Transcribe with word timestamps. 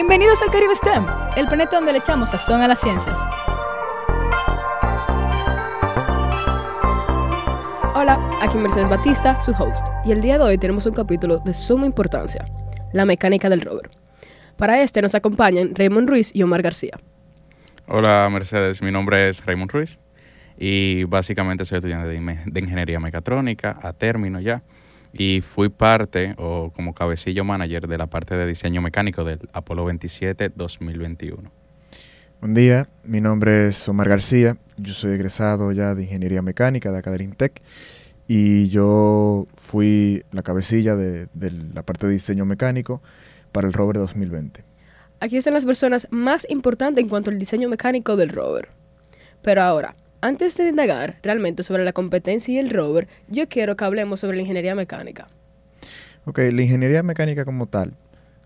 Bienvenidos 0.00 0.40
al 0.42 0.50
Caribe 0.52 0.76
STEM, 0.76 1.04
el 1.36 1.48
planeta 1.48 1.74
donde 1.74 1.90
le 1.90 1.98
echamos 1.98 2.30
sazón 2.30 2.60
a 2.60 2.68
las 2.68 2.80
ciencias. 2.80 3.18
Hola, 7.96 8.30
aquí 8.40 8.58
Mercedes 8.58 8.88
Batista, 8.88 9.40
su 9.40 9.50
host, 9.50 9.84
y 10.04 10.12
el 10.12 10.20
día 10.20 10.38
de 10.38 10.44
hoy 10.44 10.56
tenemos 10.56 10.86
un 10.86 10.94
capítulo 10.94 11.38
de 11.38 11.52
suma 11.52 11.84
importancia, 11.84 12.46
la 12.92 13.04
mecánica 13.06 13.48
del 13.48 13.60
rover. 13.60 13.90
Para 14.56 14.80
este 14.80 15.02
nos 15.02 15.16
acompañan 15.16 15.74
Raymond 15.74 16.08
Ruiz 16.08 16.30
y 16.32 16.44
Omar 16.44 16.62
García. 16.62 16.96
Hola 17.88 18.28
Mercedes, 18.30 18.80
mi 18.80 18.92
nombre 18.92 19.28
es 19.28 19.44
Raymond 19.44 19.72
Ruiz 19.72 19.98
y 20.56 21.02
básicamente 21.08 21.64
soy 21.64 21.78
estudiante 21.78 22.06
de, 22.06 22.40
de 22.46 22.60
ingeniería 22.60 23.00
mecatrónica 23.00 23.76
a 23.82 23.92
término 23.92 24.38
ya 24.38 24.62
y 25.12 25.40
fui 25.40 25.68
parte 25.68 26.34
o 26.38 26.70
como 26.74 26.94
cabecillo 26.94 27.44
manager 27.44 27.88
de 27.88 27.98
la 27.98 28.06
parte 28.06 28.36
de 28.36 28.46
diseño 28.46 28.82
mecánico 28.82 29.24
del 29.24 29.40
Apolo 29.52 29.84
27 29.84 30.52
2021. 30.54 31.50
Buen 32.40 32.54
día, 32.54 32.88
mi 33.04 33.20
nombre 33.20 33.68
es 33.68 33.88
Omar 33.88 34.08
García, 34.08 34.56
yo 34.76 34.92
soy 34.92 35.14
egresado 35.14 35.72
ya 35.72 35.94
de 35.94 36.04
Ingeniería 36.04 36.40
Mecánica 36.40 36.92
de 36.92 36.98
Academy 36.98 37.32
Tech 37.32 37.60
y 38.28 38.68
yo 38.68 39.46
fui 39.56 40.22
la 40.30 40.42
cabecilla 40.42 40.94
de, 40.94 41.26
de, 41.34 41.50
la 41.50 41.82
parte 41.82 42.06
de 42.06 42.12
diseño 42.12 42.44
mecánico 42.44 43.02
para 43.50 43.66
el 43.66 43.72
rover 43.72 43.96
2020. 43.98 44.62
Aquí 45.20 45.36
están 45.36 45.54
las 45.54 45.66
personas 45.66 46.06
más 46.10 46.46
importantes 46.48 47.02
en 47.02 47.08
cuanto 47.08 47.30
al 47.30 47.38
diseño 47.38 47.68
mecánico 47.68 48.14
del 48.16 48.28
rover. 48.28 48.68
Pero 49.42 49.62
ahora, 49.62 49.96
antes 50.20 50.56
de 50.56 50.68
indagar 50.68 51.18
realmente 51.22 51.62
sobre 51.62 51.84
la 51.84 51.92
competencia 51.92 52.54
y 52.54 52.58
el 52.58 52.70
rover, 52.70 53.08
yo 53.28 53.48
quiero 53.48 53.76
que 53.76 53.84
hablemos 53.84 54.20
sobre 54.20 54.36
la 54.36 54.42
ingeniería 54.42 54.74
mecánica. 54.74 55.28
Ok, 56.24 56.38
la 56.52 56.62
ingeniería 56.62 57.02
mecánica 57.02 57.44
como 57.44 57.66
tal, 57.66 57.94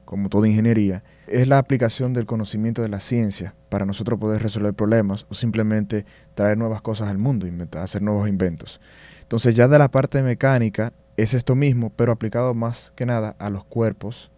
como 0.04 0.28
toda 0.28 0.48
ingeniería, 0.48 1.02
es 1.26 1.48
la 1.48 1.59
aplicación 1.59 2.12
del 2.12 2.26
conocimiento 2.26 2.82
de 2.82 2.88
la 2.88 3.01
ciencia 3.01 3.54
para 3.68 3.87
nosotros 3.87 4.20
poder 4.20 4.42
resolver 4.42 4.74
problemas 4.74 5.26
o 5.30 5.34
simplemente 5.34 6.04
traer 6.34 6.59
nuevas 6.59 6.82
cosas 6.82 7.09
al 7.09 7.18
mundo, 7.18 7.46
hacer 7.79 8.02
nuevos 8.02 8.29
inventos. 8.29 8.80
Entonces 9.23 9.54
ya 9.54 9.66
de 9.66 9.79
la 9.79 9.90
parte 9.90 10.23
mecánica 10.23 10.92
es 11.16 11.34
esto 11.34 11.54
mismo, 11.54 11.90
pero 11.90 12.12
aplicado 12.12 12.54
más 12.54 12.92
que 12.95 13.07
nada 13.07 13.34
a 13.38 13.51
los 13.51 13.64
cuerpos, 13.64 14.30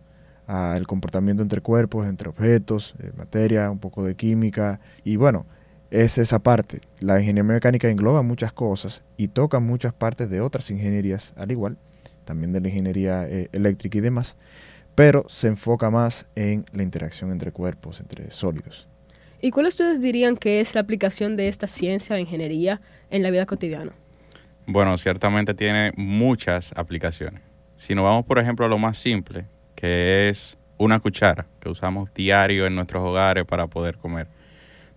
al 0.46 0.86
comportamiento 0.86 1.42
entre 1.42 1.60
cuerpos, 1.60 2.06
entre 2.06 2.28
objetos, 2.28 2.94
eh, 3.00 3.10
materia, 3.16 3.70
un 3.70 3.78
poco 3.78 4.04
de 4.04 4.14
química 4.14 4.80
y 5.02 5.16
bueno, 5.16 5.46
es 5.90 6.18
esa 6.18 6.38
parte. 6.38 6.80
La 7.00 7.20
ingeniería 7.20 7.54
mecánica 7.54 7.88
engloba 7.88 8.22
muchas 8.22 8.52
cosas 8.52 9.02
y 9.16 9.28
toca 9.28 9.60
muchas 9.60 9.92
partes 9.92 10.30
de 10.30 10.40
otras 10.40 10.70
ingenierías 10.70 11.32
al 11.36 11.50
igual, 11.50 11.76
también 12.24 12.52
de 12.52 12.60
la 12.60 12.68
ingeniería 12.68 13.28
eh, 13.28 13.48
eléctrica 13.52 13.98
y 13.98 14.00
demás, 14.00 14.36
pero 14.94 15.24
se 15.28 15.48
enfoca 15.48 15.90
más 15.90 16.28
en 16.34 16.64
la 16.72 16.82
interacción 16.82 17.30
entre 17.30 17.52
cuerpos, 17.52 18.00
entre 18.00 18.30
sólidos. 18.30 18.88
¿Y 19.40 19.50
cuál 19.50 19.66
ustedes 19.66 20.00
dirían 20.00 20.36
que 20.36 20.60
es 20.60 20.74
la 20.74 20.80
aplicación 20.80 21.36
de 21.36 21.48
esta 21.48 21.66
ciencia 21.66 22.16
o 22.16 22.18
ingeniería 22.18 22.80
en 23.10 23.22
la 23.22 23.30
vida 23.30 23.44
cotidiana? 23.44 23.92
Bueno, 24.66 24.96
ciertamente 24.96 25.52
tiene 25.52 25.92
muchas 25.96 26.72
aplicaciones. 26.74 27.42
Si 27.76 27.94
nos 27.94 28.04
vamos, 28.04 28.24
por 28.24 28.38
ejemplo, 28.38 28.64
a 28.64 28.68
lo 28.68 28.78
más 28.78 28.96
simple, 28.96 29.44
que 29.74 30.30
es 30.30 30.56
una 30.78 30.98
cuchara 31.00 31.46
que 31.60 31.68
usamos 31.68 32.12
diario 32.14 32.66
en 32.66 32.74
nuestros 32.74 33.02
hogares 33.02 33.44
para 33.44 33.66
poder 33.66 33.98
comer 33.98 34.28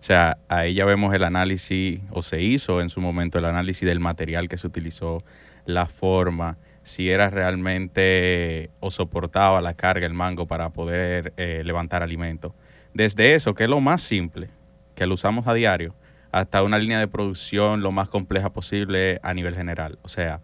o 0.00 0.02
sea, 0.02 0.38
ahí 0.48 0.74
ya 0.74 0.84
vemos 0.84 1.12
el 1.14 1.24
análisis, 1.24 2.00
o 2.10 2.22
se 2.22 2.40
hizo 2.40 2.80
en 2.80 2.88
su 2.88 3.00
momento 3.00 3.38
el 3.38 3.44
análisis 3.44 3.86
del 3.86 3.98
material 3.98 4.48
que 4.48 4.56
se 4.56 4.66
utilizó, 4.66 5.24
la 5.64 5.86
forma, 5.86 6.56
si 6.82 7.10
era 7.10 7.28
realmente 7.30 8.70
o 8.80 8.90
soportaba 8.90 9.60
la 9.60 9.74
carga, 9.74 10.06
el 10.06 10.14
mango 10.14 10.46
para 10.46 10.70
poder 10.70 11.34
eh, 11.36 11.62
levantar 11.64 12.02
alimento. 12.02 12.54
Desde 12.94 13.34
eso, 13.34 13.54
que 13.54 13.64
es 13.64 13.70
lo 13.70 13.80
más 13.80 14.00
simple, 14.00 14.48
que 14.94 15.06
lo 15.06 15.14
usamos 15.14 15.46
a 15.46 15.54
diario, 15.54 15.94
hasta 16.32 16.62
una 16.62 16.78
línea 16.78 16.98
de 16.98 17.08
producción 17.08 17.82
lo 17.82 17.92
más 17.92 18.08
compleja 18.08 18.50
posible 18.50 19.18
a 19.22 19.34
nivel 19.34 19.54
general. 19.54 19.98
O 20.02 20.08
sea, 20.08 20.40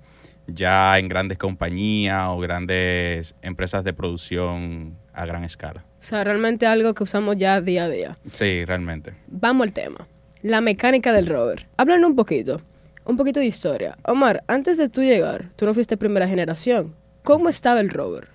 ya 0.47 0.99
en 0.99 1.09
grandes 1.09 1.39
compañías 1.39 2.27
o 2.29 2.39
grandes 2.39 3.35
empresas 3.41 3.85
de 3.85 3.93
producción 3.93 4.99
a 5.15 5.27
gran 5.27 5.45
escala. 5.45 5.85
O 6.01 6.05
sea, 6.05 6.25
realmente 6.25 6.67
algo 6.67 6.93
que 6.95 7.03
usamos 7.03 7.37
ya 7.37 7.61
día 7.61 7.85
a 7.85 7.89
día. 7.89 8.19
Sí, 8.31 8.65
realmente. 8.65 9.15
Vamos 9.29 9.67
al 9.67 9.73
tema. 9.73 10.07
La 10.43 10.61
mecánica 10.61 11.13
del 11.13 11.27
rover. 11.27 11.67
Háblanos 11.77 12.11
un 12.11 12.17
poquito. 12.17 12.61
Un 13.07 13.17
poquito 13.17 13.41
de 13.41 13.47
historia. 13.47 13.97
Omar, 14.05 14.45
antes 14.47 14.77
de 14.77 14.89
tú 14.89 15.03
llegar, 15.03 15.51
tú 15.57 15.67
no 15.67 15.75
fuiste 15.75 15.97
primera 15.97 16.29
generación. 16.29 16.95
¿Cómo 17.23 17.49
estaba 17.49 17.81
el 17.81 17.91
rover? 17.91 18.29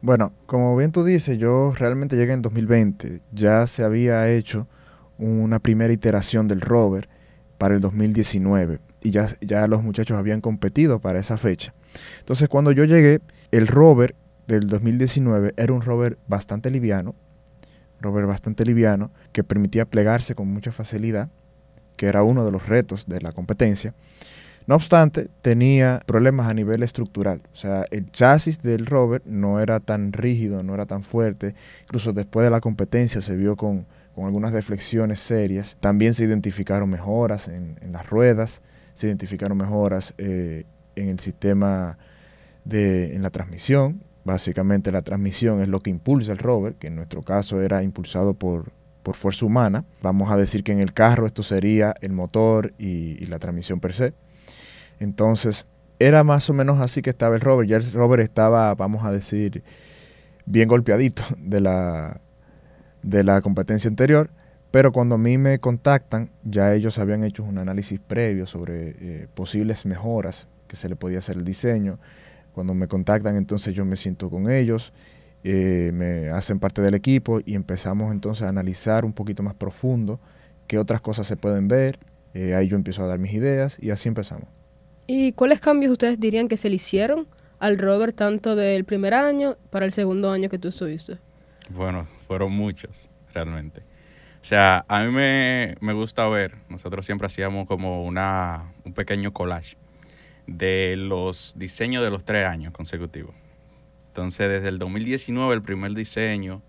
Bueno, 0.00 0.32
como 0.46 0.76
bien 0.76 0.92
tú 0.92 1.04
dices, 1.04 1.38
yo 1.38 1.74
realmente 1.76 2.16
llegué 2.16 2.32
en 2.32 2.42
2020. 2.42 3.20
Ya 3.32 3.66
se 3.66 3.84
había 3.84 4.30
hecho 4.30 4.66
una 5.18 5.58
primera 5.58 5.92
iteración 5.92 6.48
del 6.48 6.60
rover 6.60 7.08
para 7.58 7.74
el 7.74 7.80
2019 7.80 8.80
y 9.02 9.10
ya, 9.10 9.28
ya 9.40 9.66
los 9.68 9.82
muchachos 9.82 10.18
habían 10.18 10.40
competido 10.40 10.98
para 10.98 11.20
esa 11.20 11.36
fecha. 11.36 11.72
Entonces 12.18 12.48
cuando 12.48 12.72
yo 12.72 12.84
llegué, 12.84 13.20
el 13.52 13.66
rover 13.66 14.16
del 14.46 14.66
2019 14.66 15.54
era 15.56 15.72
un 15.72 15.82
rover 15.82 16.18
bastante 16.26 16.70
liviano, 16.70 17.14
rover 18.00 18.26
bastante 18.26 18.64
liviano, 18.64 19.10
que 19.32 19.44
permitía 19.44 19.84
plegarse 19.84 20.34
con 20.34 20.48
mucha 20.48 20.72
facilidad, 20.72 21.28
que 21.96 22.06
era 22.06 22.22
uno 22.22 22.44
de 22.44 22.52
los 22.52 22.66
retos 22.66 23.06
de 23.06 23.20
la 23.20 23.32
competencia. 23.32 23.94
No 24.66 24.76
obstante, 24.76 25.28
tenía 25.42 26.00
problemas 26.06 26.48
a 26.48 26.54
nivel 26.54 26.82
estructural. 26.82 27.42
O 27.52 27.56
sea, 27.56 27.84
el 27.90 28.10
chasis 28.10 28.62
del 28.62 28.86
rover 28.86 29.20
no 29.26 29.60
era 29.60 29.78
tan 29.78 30.12
rígido, 30.12 30.62
no 30.62 30.74
era 30.74 30.86
tan 30.86 31.04
fuerte. 31.04 31.54
Incluso 31.82 32.14
después 32.14 32.44
de 32.44 32.50
la 32.50 32.60
competencia 32.60 33.20
se 33.20 33.36
vio 33.36 33.56
con, 33.56 33.86
con 34.14 34.24
algunas 34.24 34.52
deflexiones 34.52 35.20
serias. 35.20 35.76
También 35.80 36.14
se 36.14 36.24
identificaron 36.24 36.88
mejoras 36.88 37.48
en, 37.48 37.76
las 37.92 38.08
ruedas, 38.08 38.62
se 38.94 39.08
identificaron 39.08 39.58
mejoras 39.58 40.14
eh, 40.16 40.64
en 40.96 41.08
el 41.08 41.18
sistema 41.20 41.98
de 42.64 43.14
en 43.14 43.22
la 43.22 43.28
transmisión, 43.28 44.00
Básicamente 44.24 44.90
la 44.90 45.02
transmisión 45.02 45.60
es 45.60 45.68
lo 45.68 45.80
que 45.80 45.90
impulsa 45.90 46.32
el 46.32 46.38
rover, 46.38 46.74
que 46.74 46.86
en 46.86 46.96
nuestro 46.96 47.22
caso 47.22 47.60
era 47.60 47.82
impulsado 47.82 48.32
por, 48.32 48.72
por 49.02 49.14
fuerza 49.14 49.46
humana. 49.46 49.84
Vamos 50.02 50.32
a 50.32 50.36
decir 50.36 50.64
que 50.64 50.72
en 50.72 50.80
el 50.80 50.92
carro 50.92 51.26
esto 51.26 51.42
sería 51.42 51.94
el 52.00 52.12
motor 52.12 52.72
y, 52.78 53.24
la 53.26 53.38
transmisión 53.38 53.78
per 53.78 53.94
se. 53.94 54.14
Entonces 54.98 55.66
era 55.98 56.24
más 56.24 56.48
o 56.50 56.54
menos 56.54 56.80
así 56.80 57.02
que 57.02 57.10
estaba 57.10 57.36
el 57.36 57.42
rover. 57.42 57.68
Ya 57.68 57.76
el 57.76 57.92
rover 57.92 58.20
estaba, 58.20 58.74
vamos 58.74 59.04
a 59.04 59.12
decir, 59.12 59.62
bien 60.46 60.68
golpeadito 60.68 61.22
de 61.38 61.60
la, 61.60 62.20
de 63.02 63.22
la 63.24 63.42
competencia 63.42 63.88
anterior. 63.88 64.30
Pero 64.70 64.90
cuando 64.90 65.16
a 65.16 65.18
mí 65.18 65.38
me 65.38 65.60
contactan, 65.60 66.30
ya 66.42 66.74
ellos 66.74 66.98
habían 66.98 67.22
hecho 67.22 67.44
un 67.44 67.58
análisis 67.58 68.00
previo 68.00 68.46
sobre 68.46 68.96
eh, 68.98 69.28
posibles 69.34 69.86
mejoras 69.86 70.48
que 70.66 70.76
se 70.76 70.88
le 70.88 70.96
podía 70.96 71.18
hacer 71.18 71.36
el 71.36 71.44
diseño 71.44 71.98
cuando 72.54 72.72
me 72.72 72.88
contactan, 72.88 73.36
entonces 73.36 73.74
yo 73.74 73.84
me 73.84 73.96
siento 73.96 74.30
con 74.30 74.50
ellos, 74.50 74.92
eh, 75.42 75.90
me 75.92 76.30
hacen 76.30 76.58
parte 76.58 76.80
del 76.80 76.94
equipo 76.94 77.40
y 77.44 77.54
empezamos 77.54 78.12
entonces 78.12 78.46
a 78.46 78.48
analizar 78.48 79.04
un 79.04 79.12
poquito 79.12 79.42
más 79.42 79.54
profundo 79.54 80.20
qué 80.66 80.78
otras 80.78 81.00
cosas 81.00 81.26
se 81.26 81.36
pueden 81.36 81.68
ver. 81.68 81.98
Eh, 82.32 82.54
ahí 82.54 82.68
yo 82.68 82.76
empiezo 82.76 83.04
a 83.04 83.06
dar 83.06 83.18
mis 83.18 83.34
ideas 83.34 83.76
y 83.80 83.90
así 83.90 84.08
empezamos. 84.08 84.48
¿Y 85.06 85.32
cuáles 85.32 85.60
cambios 85.60 85.92
ustedes 85.92 86.18
dirían 86.18 86.48
que 86.48 86.56
se 86.56 86.70
le 86.70 86.76
hicieron 86.76 87.26
al 87.58 87.78
rover 87.78 88.12
tanto 88.12 88.56
del 88.56 88.84
primer 88.84 89.14
año 89.14 89.56
para 89.70 89.84
el 89.84 89.92
segundo 89.92 90.30
año 90.30 90.48
que 90.48 90.58
tú 90.58 90.68
estuviste? 90.68 91.18
Bueno, 91.70 92.06
fueron 92.26 92.52
muchos, 92.52 93.10
realmente. 93.32 93.80
O 94.40 94.46
sea, 94.46 94.84
a 94.88 95.04
mí 95.04 95.12
me, 95.12 95.74
me 95.80 95.92
gusta 95.92 96.26
ver, 96.28 96.54
nosotros 96.68 97.04
siempre 97.04 97.26
hacíamos 97.26 97.66
como 97.66 98.04
una, 98.04 98.72
un 98.84 98.92
pequeño 98.92 99.32
collage 99.32 99.76
de 100.46 100.96
los 100.96 101.54
diseños 101.56 102.02
de 102.02 102.10
los 102.10 102.24
tres 102.24 102.46
años 102.46 102.72
consecutivos. 102.72 103.34
Entonces, 104.08 104.48
desde 104.48 104.68
el 104.68 104.78
2019 104.78 105.54
el 105.54 105.62
primer 105.62 105.92
diseño, 105.94 106.62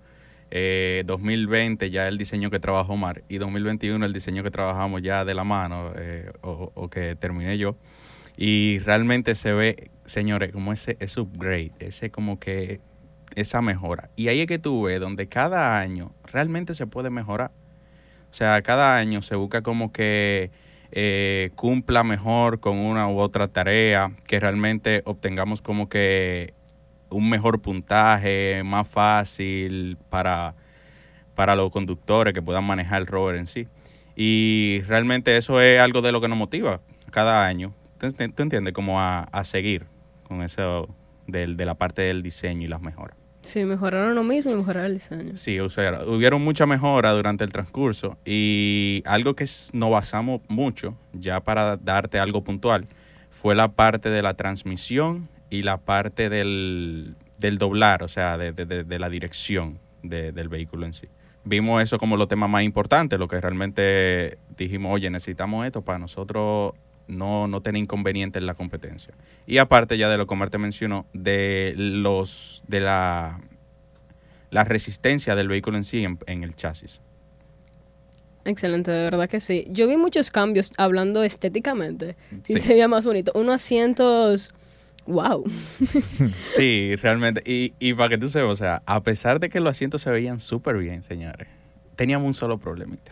eh, 0.51 1.03
2020 1.05 1.89
ya 1.89 2.07
el 2.07 2.17
diseño 2.17 2.49
que 2.49 2.59
trabajó 2.59 2.95
Mar 2.97 3.23
y 3.27 3.39
2021 3.39 4.05
el 4.05 4.13
diseño 4.13 4.43
que 4.43 4.51
trabajamos 4.51 5.01
ya 5.01 5.25
de 5.25 5.33
la 5.33 5.43
mano 5.43 5.91
eh, 5.95 6.31
o, 6.41 6.71
o, 6.73 6.89
que 6.89 7.15
terminé 7.15 7.57
yo. 7.57 7.75
Y 8.37 8.79
realmente 8.79 9.35
se 9.35 9.53
ve, 9.53 9.91
señores, 10.05 10.51
como 10.51 10.73
ese, 10.73 10.97
ese 10.99 11.21
upgrade, 11.21 11.71
ese 11.79 12.09
como 12.09 12.39
que 12.39 12.79
esa 13.35 13.61
mejora. 13.61 14.09
Y 14.15 14.27
ahí 14.27 14.41
es 14.41 14.47
que 14.47 14.59
tú 14.59 14.83
ves 14.83 14.99
donde 14.99 15.27
cada 15.27 15.79
año 15.79 16.13
realmente 16.23 16.73
se 16.73 16.87
puede 16.87 17.09
mejorar. 17.09 17.51
O 18.29 18.33
sea, 18.33 18.61
cada 18.61 18.97
año 18.97 19.21
se 19.21 19.35
busca 19.35 19.61
como 19.61 19.91
que 19.91 20.51
eh, 20.91 21.51
cumpla 21.55 22.03
mejor 22.03 22.59
con 22.59 22.77
una 22.77 23.07
u 23.07 23.19
otra 23.19 23.47
tarea, 23.47 24.11
que 24.27 24.39
realmente 24.39 25.01
obtengamos 25.05 25.61
como 25.61 25.89
que 25.89 26.53
un 27.09 27.29
mejor 27.29 27.61
puntaje, 27.61 28.61
más 28.63 28.87
fácil 28.87 29.97
para, 30.09 30.55
para 31.35 31.55
los 31.55 31.71
conductores 31.71 32.33
que 32.33 32.41
puedan 32.41 32.63
manejar 32.63 33.01
el 33.01 33.07
rover 33.07 33.35
en 33.35 33.45
sí. 33.45 33.67
Y 34.15 34.81
realmente 34.87 35.35
eso 35.37 35.59
es 35.61 35.79
algo 35.79 36.01
de 36.01 36.11
lo 36.11 36.21
que 36.21 36.27
nos 36.27 36.37
motiva 36.37 36.81
cada 37.11 37.45
año. 37.45 37.73
¿Tú 37.97 38.07
entiendes? 38.43 38.73
Como 38.73 38.99
a, 38.99 39.21
a 39.23 39.43
seguir 39.43 39.85
con 40.23 40.41
eso 40.41 40.89
de, 41.27 41.47
de 41.47 41.65
la 41.65 41.75
parte 41.75 42.01
del 42.01 42.21
diseño 42.21 42.63
y 42.63 42.67
las 42.67 42.81
mejoras. 42.81 43.24
Sí, 43.45 43.63
mejoraron 43.63 44.15
lo 44.15 44.23
mismo 44.23 44.51
y 44.51 44.55
mejoraron 44.57 44.87
el 44.87 44.93
diseño. 44.95 45.35
Sí, 45.37 45.59
o 45.59 45.69
sea, 45.69 46.01
hubieron 46.05 46.43
mucha 46.43 46.65
mejora 46.65 47.11
durante 47.13 47.43
el 47.43 47.51
transcurso 47.51 48.17
y 48.25 49.03
algo 49.05 49.35
que 49.35 49.45
nos 49.73 49.91
basamos 49.91 50.41
mucho, 50.47 50.95
ya 51.13 51.39
para 51.41 51.77
darte 51.77 52.17
algo 52.19 52.43
puntual, 52.43 52.87
fue 53.29 53.53
la 53.53 53.67
parte 53.69 54.09
de 54.09 54.21
la 54.23 54.33
transmisión 54.33 55.29
y 55.51 55.61
la 55.61 55.77
parte 55.77 56.29
del, 56.29 57.15
del 57.37 57.57
doblar, 57.59 58.01
o 58.01 58.07
sea, 58.07 58.37
de, 58.37 58.51
de- 58.51 58.83
de- 58.83 58.99
la 58.99 59.09
dirección 59.09 59.77
de- 60.01 60.31
del 60.31 60.49
vehículo 60.49 60.85
en 60.87 60.93
sí. 60.93 61.07
Vimos 61.43 61.83
eso 61.83 61.99
como 61.99 62.17
los 62.17 62.27
temas 62.27 62.49
más 62.49 62.63
importantes, 62.63 63.19
lo 63.19 63.27
que 63.27 63.39
realmente 63.39 64.39
dijimos, 64.57 64.91
oye, 64.91 65.11
necesitamos 65.11 65.65
esto 65.67 65.83
para 65.83 65.99
nosotros 65.99 66.73
no, 67.07 67.47
no 67.47 67.61
tener 67.61 67.81
inconveniente 67.81 68.39
en 68.39 68.45
la 68.45 68.53
competencia. 68.55 69.13
Y 69.47 69.57
aparte 69.57 69.97
ya 69.97 70.09
de 70.09 70.17
lo 70.17 70.27
que 70.27 70.33
Omar 70.33 70.49
te 70.49 70.57
mencionó, 70.57 71.05
de 71.13 71.73
los 71.77 72.63
de 72.67 72.79
la, 72.79 73.41
la 74.51 74.63
resistencia 74.63 75.35
del 75.35 75.47
vehículo 75.47 75.77
en 75.77 75.83
sí 75.83 76.03
en, 76.03 76.19
en 76.27 76.43
el 76.43 76.55
chasis. 76.55 77.01
Excelente, 78.43 78.91
de 78.91 79.03
verdad 79.03 79.27
que 79.27 79.39
sí. 79.39 79.65
Yo 79.69 79.87
vi 79.87 79.97
muchos 79.97 80.29
cambios 80.29 80.71
hablando 80.77 81.23
estéticamente. 81.23 82.15
Sí, 82.43 82.53
Sí. 82.53 82.59
se 82.59 82.73
veía 82.73 82.87
más 82.87 83.05
bonito. 83.05 83.31
Unos 83.33 83.55
asientos. 83.55 84.53
¡Wow! 85.07 85.45
Sí, 86.25 86.95
realmente. 86.95 87.41
Y, 87.45 87.73
y 87.79 87.93
para 87.93 88.09
que 88.09 88.17
tú 88.17 88.27
sepas, 88.27 88.49
o 88.51 88.55
sea, 88.55 88.81
a 88.85 89.01
pesar 89.03 89.39
de 89.39 89.49
que 89.49 89.59
los 89.59 89.71
asientos 89.71 90.01
se 90.01 90.11
veían 90.11 90.39
súper 90.39 90.77
bien, 90.77 91.03
señores, 91.03 91.47
teníamos 91.95 92.25
un 92.27 92.33
solo 92.33 92.57
problemita. 92.57 93.11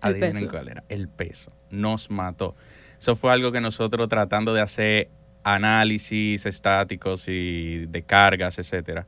Adivinen 0.00 0.48
cuál 0.48 0.68
era. 0.68 0.84
El 0.88 1.08
peso. 1.08 1.52
Nos 1.70 2.10
mató. 2.10 2.56
Eso 3.00 3.16
fue 3.16 3.32
algo 3.32 3.50
que 3.50 3.62
nosotros 3.62 4.10
tratando 4.10 4.52
de 4.52 4.60
hacer 4.60 5.08
análisis 5.42 6.44
estáticos 6.44 7.28
y 7.28 7.86
de 7.86 8.02
cargas, 8.02 8.58
etcétera, 8.58 9.06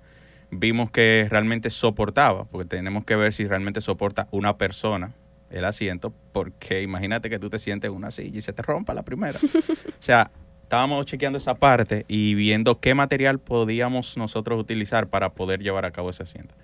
vimos 0.50 0.90
que 0.90 1.26
realmente 1.30 1.68
soportaba, 1.68 2.46
porque 2.46 2.66
tenemos 2.66 3.04
que 3.04 3.16
ver 3.16 3.34
si 3.34 3.46
realmente 3.46 3.82
soporta 3.82 4.28
una 4.30 4.56
persona 4.56 5.12
el 5.50 5.66
asiento, 5.66 6.14
porque 6.32 6.80
imagínate 6.80 7.28
que 7.28 7.38
tú 7.38 7.50
te 7.50 7.58
sientes 7.58 7.90
en 7.90 7.94
una 7.94 8.10
silla 8.10 8.38
y 8.38 8.40
se 8.40 8.54
te 8.54 8.62
rompa 8.62 8.94
la 8.94 9.02
primera. 9.02 9.38
o 9.44 9.92
sea, 9.98 10.30
estábamos 10.62 11.04
chequeando 11.04 11.36
esa 11.36 11.54
parte 11.54 12.06
y 12.08 12.32
viendo 12.32 12.80
qué 12.80 12.94
material 12.94 13.40
podíamos 13.40 14.16
nosotros 14.16 14.58
utilizar 14.58 15.08
para 15.08 15.34
poder 15.34 15.60
llevar 15.60 15.84
a 15.84 15.90
cabo 15.90 16.08
ese 16.08 16.22
asiento. 16.22 16.54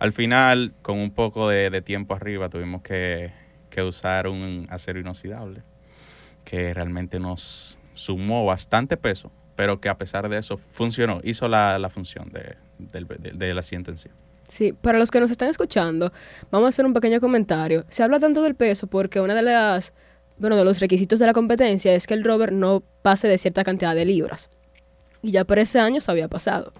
Al 0.00 0.12
final, 0.12 0.74
con 0.82 0.98
un 0.98 1.12
poco 1.12 1.48
de, 1.48 1.70
de 1.70 1.80
tiempo 1.80 2.14
arriba, 2.14 2.48
tuvimos 2.48 2.82
que, 2.82 3.30
que 3.70 3.84
usar 3.84 4.26
un 4.26 4.66
acero 4.68 4.98
inoxidable 4.98 5.62
que 6.44 6.72
realmente 6.74 7.18
nos 7.18 7.78
sumó 7.94 8.44
bastante 8.44 8.96
peso, 8.96 9.30
pero 9.56 9.80
que 9.80 9.88
a 9.88 9.96
pesar 9.98 10.28
de 10.28 10.38
eso 10.38 10.56
funcionó, 10.56 11.20
hizo 11.24 11.48
la, 11.48 11.78
la 11.78 11.90
función 11.90 12.28
de- 12.30 12.56
del, 12.78 13.06
del- 13.06 13.38
del 13.38 13.58
asiento 13.58 13.90
en 13.90 13.96
sí. 13.96 14.08
Sí, 14.48 14.72
para 14.72 14.98
los 14.98 15.10
que 15.10 15.20
nos 15.20 15.30
están 15.30 15.48
escuchando, 15.48 16.12
vamos 16.50 16.66
a 16.66 16.68
hacer 16.70 16.84
un 16.84 16.92
pequeño 16.92 17.20
comentario. 17.20 17.84
Se 17.88 18.02
habla 18.02 18.18
tanto 18.18 18.42
del 18.42 18.54
peso 18.54 18.86
porque 18.86 19.20
una 19.20 19.34
de 19.34 19.42
las, 19.42 19.94
bueno, 20.36 20.56
de 20.56 20.64
los 20.64 20.80
requisitos 20.80 21.18
de 21.18 21.26
la 21.26 21.32
competencia 21.32 21.94
es 21.94 22.06
que 22.06 22.14
el 22.14 22.24
rover 22.24 22.52
no 22.52 22.82
pase 23.02 23.28
de 23.28 23.38
cierta 23.38 23.64
cantidad 23.64 23.94
de 23.94 24.04
libras. 24.04 24.50
Y 25.22 25.30
ya 25.30 25.44
por 25.44 25.58
ese 25.58 25.78
año 25.78 26.00
se 26.00 26.10
había 26.10 26.28
pasado. 26.28 26.72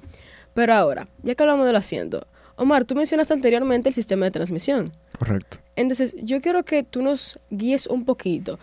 Pero 0.54 0.74
ahora, 0.74 1.08
ya 1.22 1.34
que 1.34 1.42
hablamos 1.44 1.64
del 1.66 1.76
asiento, 1.76 2.26
Omar, 2.56 2.84
tú 2.84 2.94
mencionaste 2.94 3.32
anteriormente 3.32 3.88
el 3.88 3.94
sistema 3.94 4.26
de 4.26 4.32
transmisión. 4.32 4.92
Correcto. 5.18 5.58
Entonces, 5.74 6.14
yo 6.22 6.40
quiero 6.42 6.64
que 6.64 6.82
tú 6.82 7.00
nos 7.00 7.38
guíes 7.50 7.86
un 7.86 8.04
poquito. 8.04 8.58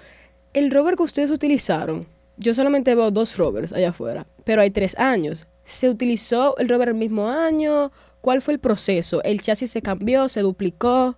El 0.53 0.71
rover 0.71 0.95
que 0.95 1.03
ustedes 1.03 1.29
utilizaron, 1.29 2.07
yo 2.37 2.53
solamente 2.55 2.95
veo 2.95 3.11
dos 3.11 3.37
rovers 3.37 3.71
allá 3.71 3.89
afuera, 3.89 4.25
pero 4.45 4.61
hay 4.61 4.71
tres 4.71 4.97
años. 4.97 5.47
¿Se 5.63 5.89
utilizó 5.89 6.57
el 6.57 6.69
rover 6.69 6.89
el 6.89 6.95
mismo 6.95 7.27
año? 7.29 7.91
¿Cuál 8.21 8.41
fue 8.41 8.55
el 8.55 8.59
proceso? 8.59 9.21
¿El 9.23 9.41
chasis 9.41 9.69
se 9.69 9.83
cambió? 9.83 10.27
¿Se 10.27 10.41
duplicó? 10.41 11.17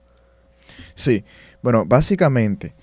Sí, 0.95 1.23
bueno, 1.61 1.85
básicamente, 1.85 2.75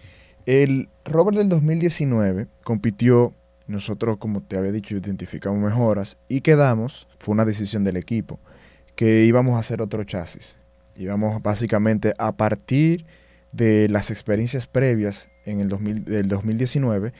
el 0.46 0.88
Robert 1.04 1.36
del 1.36 1.50
2019 1.50 2.46
compitió, 2.64 3.34
nosotros, 3.66 4.16
como 4.16 4.42
te 4.42 4.56
había 4.56 4.72
dicho, 4.72 4.96
identificamos 4.96 5.58
mejoras 5.58 6.16
y 6.28 6.40
quedamos, 6.40 7.06
fue 7.18 7.34
una 7.34 7.44
decisión 7.44 7.84
del 7.84 7.98
equipo, 7.98 8.40
que 8.96 9.24
íbamos 9.24 9.56
a 9.56 9.58
hacer 9.58 9.82
otro 9.82 10.02
chasis. 10.04 10.56
Íbamos 10.96 11.42
básicamente 11.42 12.14
a 12.16 12.32
partir 12.32 13.04
de 13.52 13.88
las 13.88 14.10
experiencias 14.10 14.66
previas 14.66 15.30
en 15.44 15.60
el 15.60 15.68
2000 15.68 16.04
del 16.04 16.28
2019 16.28 17.12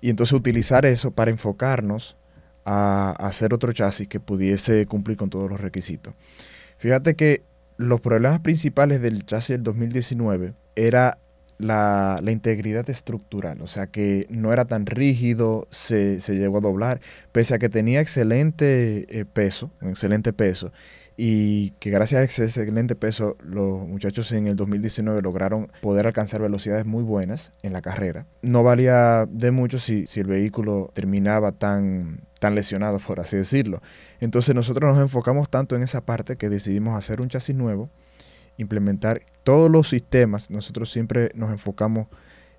y 0.00 0.10
entonces 0.10 0.32
utilizar 0.32 0.84
eso 0.84 1.12
para 1.12 1.30
enfocarnos 1.30 2.16
a, 2.64 3.12
hacer 3.18 3.54
otro 3.54 3.72
chasis 3.72 4.08
que 4.08 4.20
pudiese 4.20 4.86
cumplir 4.86 5.16
con 5.16 5.30
todos 5.30 5.48
los 5.48 5.60
requisitos. 5.60 6.14
Fíjate 6.78 7.14
que 7.14 7.42
los 7.76 8.00
problemas 8.00 8.40
principales 8.40 9.00
del 9.00 9.24
chasis 9.24 9.50
del 9.50 9.62
2019 9.62 10.54
era 10.76 11.18
la, 11.58 12.18
la 12.22 12.32
integridad 12.32 12.88
estructural, 12.90 13.60
o 13.62 13.66
sea 13.66 13.86
que 13.86 14.26
no 14.28 14.52
era 14.52 14.64
tan 14.64 14.86
rígido, 14.86 15.68
se, 15.70 16.18
se 16.18 16.34
llegó 16.34 16.58
a 16.58 16.60
doblar, 16.60 17.00
pese 17.30 17.54
a 17.54 17.58
que 17.58 17.68
tenía 17.68 18.00
excelente 18.00 19.06
eh, 19.08 19.24
peso, 19.24 19.70
un 19.80 19.90
excelente 19.90 20.32
peso, 20.32 20.72
y 21.16 21.70
que 21.72 21.90
gracias 21.90 22.20
a 22.20 22.24
ese 22.24 22.44
excelente 22.44 22.94
peso 22.94 23.36
los 23.42 23.86
muchachos 23.86 24.32
en 24.32 24.46
el 24.46 24.56
2019 24.56 25.22
lograron 25.22 25.70
poder 25.80 26.06
alcanzar 26.06 26.40
velocidades 26.40 26.86
muy 26.86 27.02
buenas 27.02 27.52
en 27.62 27.72
la 27.72 27.82
carrera. 27.82 28.26
No 28.42 28.62
valía 28.62 29.26
de 29.26 29.50
mucho 29.50 29.78
si, 29.78 30.06
si 30.06 30.20
el 30.20 30.26
vehículo 30.26 30.90
terminaba 30.94 31.52
tan, 31.52 32.22
tan 32.38 32.54
lesionado, 32.54 32.98
por 32.98 33.20
así 33.20 33.36
decirlo. 33.36 33.82
Entonces 34.20 34.54
nosotros 34.54 34.92
nos 34.92 35.02
enfocamos 35.02 35.48
tanto 35.50 35.76
en 35.76 35.82
esa 35.82 36.04
parte 36.04 36.36
que 36.36 36.48
decidimos 36.48 36.98
hacer 36.98 37.20
un 37.20 37.28
chasis 37.28 37.54
nuevo, 37.54 37.90
implementar 38.56 39.20
todos 39.44 39.70
los 39.70 39.88
sistemas. 39.88 40.50
Nosotros 40.50 40.90
siempre 40.90 41.30
nos 41.34 41.50
enfocamos 41.50 42.08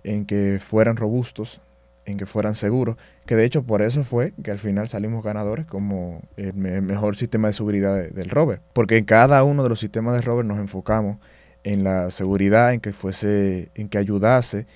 en 0.03 0.25
que 0.25 0.59
fueran 0.61 0.95
robustos, 0.95 1.61
en 2.05 2.17
que 2.17 2.25
fueran 2.25 2.55
seguros, 2.55 2.97
que 3.25 3.35
de 3.35 3.45
hecho 3.45 3.63
por 3.63 3.81
eso 3.81 4.03
fue 4.03 4.33
que 4.43 4.51
al 4.51 4.59
final 4.59 4.87
salimos 4.87 5.23
ganadores 5.23 5.65
como 5.65 6.21
el 6.37 6.53
me- 6.53 6.81
mejor 6.81 7.15
sistema 7.15 7.47
de 7.47 7.53
seguridad 7.53 7.95
de- 7.95 8.09
del 8.09 8.29
rover, 8.29 8.61
porque 8.73 8.97
en 8.97 9.05
cada 9.05 9.43
uno 9.43 9.63
de 9.63 9.69
los 9.69 9.79
sistemas 9.79 10.15
de 10.15 10.21
rover 10.21 10.45
nos 10.45 10.59
enfocamos 10.59 11.17
en 11.63 11.83
la 11.85 12.11
seguridad, 12.11 12.73
en 12.73 12.81
que 12.81 12.91
fuese, 12.91 13.69
en 13.75 13.87
que 13.87 13.97
ayudase 13.97 14.67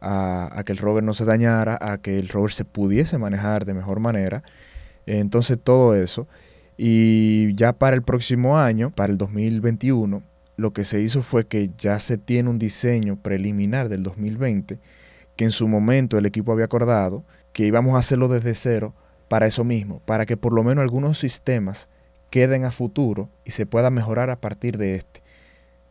a, 0.00 0.50
a 0.58 0.64
que 0.64 0.72
el 0.72 0.78
rover 0.78 1.04
no 1.04 1.14
se 1.14 1.24
dañara, 1.24 1.78
a 1.80 1.98
que 1.98 2.18
el 2.18 2.28
rover 2.28 2.52
se 2.52 2.64
pudiese 2.64 3.16
manejar 3.18 3.64
de 3.64 3.74
mejor 3.74 4.00
manera. 4.00 4.42
Entonces 5.06 5.58
todo 5.62 5.94
eso. 5.94 6.26
Y 6.76 7.54
ya 7.54 7.72
para 7.72 7.94
el 7.94 8.02
próximo 8.02 8.58
año, 8.58 8.90
para 8.90 9.12
el 9.12 9.18
2021, 9.18 10.22
lo 10.56 10.72
que 10.72 10.84
se 10.84 11.00
hizo 11.00 11.22
fue 11.22 11.46
que 11.46 11.70
ya 11.78 11.98
se 12.00 12.18
tiene 12.18 12.50
un 12.50 12.58
diseño 12.58 13.16
preliminar 13.16 13.88
del 13.88 14.02
2020 14.02 14.78
que 15.36 15.44
en 15.44 15.50
su 15.50 15.68
momento 15.68 16.18
el 16.18 16.26
equipo 16.26 16.52
había 16.52 16.66
acordado 16.66 17.24
que 17.52 17.66
íbamos 17.66 17.94
a 17.96 17.98
hacerlo 17.98 18.28
desde 18.28 18.54
cero 18.54 18.94
para 19.28 19.46
eso 19.46 19.64
mismo, 19.64 20.00
para 20.04 20.26
que 20.26 20.36
por 20.36 20.52
lo 20.52 20.62
menos 20.62 20.82
algunos 20.82 21.18
sistemas 21.18 21.88
queden 22.30 22.64
a 22.64 22.72
futuro 22.72 23.28
y 23.44 23.50
se 23.52 23.66
pueda 23.66 23.90
mejorar 23.90 24.30
a 24.30 24.40
partir 24.40 24.78
de 24.78 24.94
este. 24.94 25.22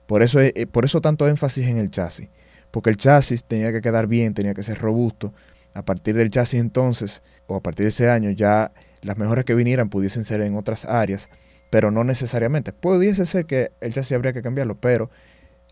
Por 0.08 0.24
eso, 0.24 0.42
eh, 0.42 0.68
por 0.70 0.86
eso 0.86 1.02
tanto 1.02 1.28
énfasis 1.28 1.68
en 1.68 1.78
el 1.78 1.90
chasis, 1.90 2.30
porque 2.72 2.90
el 2.90 2.98
chasis 2.98 3.44
tenía 3.44 3.72
que 3.72 3.82
quedar 3.82 4.08
bien, 4.08 4.34
tenía 4.34 4.54
que 4.54 4.64
ser 4.64 4.80
robusto. 4.80 5.34
A 5.74 5.84
partir 5.84 6.16
del 6.16 6.30
chasis 6.30 6.60
entonces, 6.60 7.24
o 7.48 7.56
a 7.56 7.62
partir 7.62 7.86
de 7.86 7.92
ese 7.92 8.10
año, 8.10 8.30
ya 8.32 8.74
las 9.02 9.18
mejoras 9.18 9.46
que 9.46 9.56
vinieran 9.56 9.90
pudiesen 9.90 10.26
ser 10.26 10.42
en 10.42 10.58
otras 10.58 10.86
áreas, 10.86 11.30
pero 11.70 11.92
no 11.92 12.04
necesariamente. 12.04 12.74
Pudiese 12.74 13.26
ser 13.26 13.46
que 13.46 13.72
el 13.80 13.94
chasis 13.94 14.14
habría 14.14 14.34
que 14.34 14.42
cambiarlo, 14.42 14.76
pero 14.76 15.10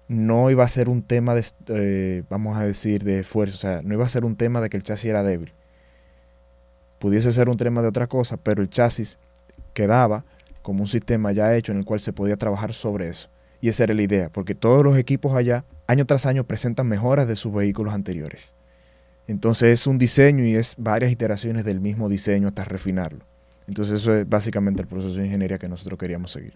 no 0.10 0.50
iba 0.50 0.66
a 0.66 0.68
ser 0.68 0.89
un 0.89 1.04
tema 1.04 1.36
de, 1.36 1.46
eh, 1.68 2.24
vamos 2.30 2.58
a 2.58 2.66
decir, 2.66 3.04
de 3.04 3.20
esfuerzo, 3.20 3.56
o 3.56 3.60
sea, 3.60 3.82
no 3.84 3.94
iba 3.94 4.06
a 4.06 4.10
ser 4.10 4.25
un 4.25 4.36
tema 4.36 4.60
de 4.60 4.70
que 4.70 4.75
el 4.75 4.84
chasis 4.84 5.06
era 5.06 5.24
débil. 5.24 5.54
Pudiese 6.98 7.32
ser 7.32 7.48
un 7.48 7.58
tema 7.58 7.84
de 7.84 7.88
otra 7.88 8.08
cosa, 8.08 8.36
pero 8.36 8.63
el 8.63 8.70
chasis 8.70 9.20
quedaba 9.74 10.25
como 10.63 10.82
un 10.82 10.88
sistema 10.88 11.32
ya 11.32 11.56
hecho 11.56 11.72
en 11.72 11.78
el 11.78 11.86
cual 11.86 12.00
se 12.00 12.12
podía 12.12 12.38
trabajar 12.38 12.74
sobre 12.74 13.08
eso. 13.08 13.30
Y 13.62 13.70
esa 13.70 13.84
era 13.84 13.94
la 13.94 14.01
idea, 14.01 14.30
porque 14.30 14.56
todos 14.56 14.84
los 14.84 14.98
equipos 14.98 15.36
allá, 15.36 15.63
año 15.86 16.06
tras 16.06 16.25
año, 16.25 16.44
presentan 16.44 16.88
mejoras 16.88 17.28
de 17.28 17.36
sus 17.36 17.54
vehículos 17.54 17.94
anteriores. 17.94 18.54
Entonces 19.28 19.80
es 19.80 19.86
un 19.86 20.00
diseño 20.00 20.44
y 20.44 20.56
es 20.56 20.74
varias 20.80 21.12
iteraciones 21.12 21.66
del 21.66 21.80
mismo 21.80 22.10
diseño 22.10 22.48
hasta 22.48 22.66
refinarlo. 22.66 23.25
Entonces 23.68 24.01
eso 24.01 24.16
es 24.16 24.28
básicamente 24.28 24.82
el 24.82 24.88
proceso 24.88 25.13
de 25.13 25.25
ingeniería 25.25 25.60
que 25.60 25.70
nosotros 25.70 26.00
queríamos 26.00 26.32
seguir. 26.32 26.56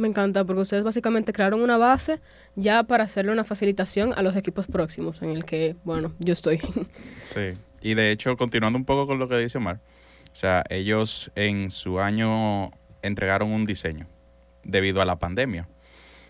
Me 0.00 0.08
encanta 0.08 0.46
porque 0.46 0.62
ustedes 0.62 0.82
básicamente 0.82 1.30
crearon 1.30 1.60
una 1.60 1.76
base 1.76 2.20
ya 2.56 2.84
para 2.84 3.04
hacerle 3.04 3.32
una 3.32 3.44
facilitación 3.44 4.14
a 4.14 4.22
los 4.22 4.34
equipos 4.34 4.66
próximos 4.66 5.20
en 5.20 5.28
el 5.28 5.44
que, 5.44 5.76
bueno, 5.84 6.14
yo 6.18 6.32
estoy. 6.32 6.58
Sí. 7.22 7.58
Y 7.82 7.92
de 7.92 8.10
hecho, 8.10 8.34
continuando 8.38 8.78
un 8.78 8.86
poco 8.86 9.06
con 9.06 9.18
lo 9.18 9.28
que 9.28 9.36
dice 9.36 9.58
Omar, 9.58 9.76
o 10.32 10.34
sea, 10.34 10.64
ellos 10.70 11.30
en 11.34 11.70
su 11.70 12.00
año 12.00 12.70
entregaron 13.02 13.52
un 13.52 13.66
diseño 13.66 14.06
debido 14.64 15.02
a 15.02 15.04
la 15.04 15.18
pandemia. 15.18 15.68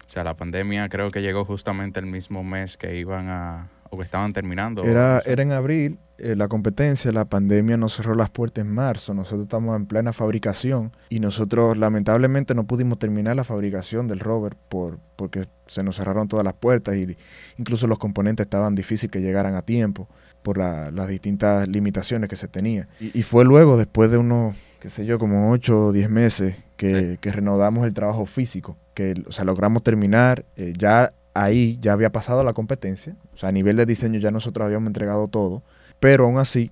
O 0.05 0.09
sea, 0.09 0.25
la 0.25 0.35
pandemia 0.35 0.89
creo 0.89 1.13
que 1.13 1.23
llegó 1.23 1.45
justamente 1.45 2.01
el 2.01 2.07
mismo 2.07 2.43
mes 2.43 2.77
que 2.77 2.97
iban 2.97 3.29
a, 3.29 3.69
o 3.91 3.97
que 3.97 4.03
estaban 4.03 4.33
terminando. 4.33 4.83
Era, 4.83 5.21
era 5.25 5.45
en 5.45 5.53
abril, 5.53 5.99
eh, 6.23 6.37
la 6.37 6.49
competencia, 6.49 7.13
la 7.13 7.25
pandemia 7.25 7.77
nos 7.77 7.97
cerró 7.97 8.15
las 8.15 8.31
puertas 8.31 8.65
en 8.65 8.73
marzo. 8.73 9.15
Nosotros 9.15 9.43
estamos 9.43 9.77
en 9.77 9.87
plena 9.87 10.13
fabricación 10.13 10.93
y 11.09 11.21
nosotros 11.21 11.77
lamentablemente 11.77 12.55
no 12.55 12.65
pudimos 12.65 12.99
terminar 12.99 13.37
la 13.37 13.45
fabricación 13.45 14.09
del 14.09 14.21
rover 14.21 14.57
por, 14.69 14.99
porque 15.17 15.47
se 15.67 15.83
nos 15.83 15.97
cerraron 15.97 16.29
todas 16.29 16.45
las 16.45 16.55
puertas 16.55 16.97
y 16.97 17.17
incluso 17.59 17.87
los 17.87 17.99
componentes 17.99 18.47
estaban 18.47 18.75
difíciles 18.75 19.11
que 19.11 19.21
llegaran 19.21 19.55
a 19.55 19.63
tiempo 19.63 20.09
por 20.43 20.59
las 20.59 21.09
distintas 21.09 21.69
limitaciones 21.69 22.29
que 22.29 22.37
se 22.37 22.49
tenía. 22.49 22.89
Y, 22.99 23.23
fue 23.23 23.45
luego, 23.45 23.77
después 23.77 24.11
de 24.11 24.19
unos, 24.19 24.57
qué 24.81 24.89
sé 24.89 25.05
yo, 25.05 25.19
como 25.19 25.51
8 25.53 25.87
o 25.87 25.93
10 25.93 26.11
meses, 26.11 26.57
que, 26.77 27.19
que 27.21 27.31
reanudamos 27.31 27.87
el 27.87 27.93
trabajo 27.93 28.25
físico, 28.25 28.77
que 28.95 29.23
o 29.27 29.33
sea, 29.33 29.45
logramos 29.45 29.83
terminar, 29.83 30.47
eh, 30.57 30.73
ya 30.77 31.13
ahí 31.35 31.79
ya 31.81 31.93
había 31.93 32.11
pasado 32.11 32.43
la 32.43 32.53
competencia, 32.53 33.17
o 33.35 33.37
sea, 33.37 33.51
a 33.51 33.53
nivel 33.53 33.77
de 33.77 33.87
diseño 33.87 34.19
ya 34.19 34.31
nosotros 34.31 34.65
habíamos 34.65 34.89
entregado 34.89 35.29
todo, 35.29 35.63
pero 36.01 36.25
aún 36.25 36.39
así, 36.39 36.71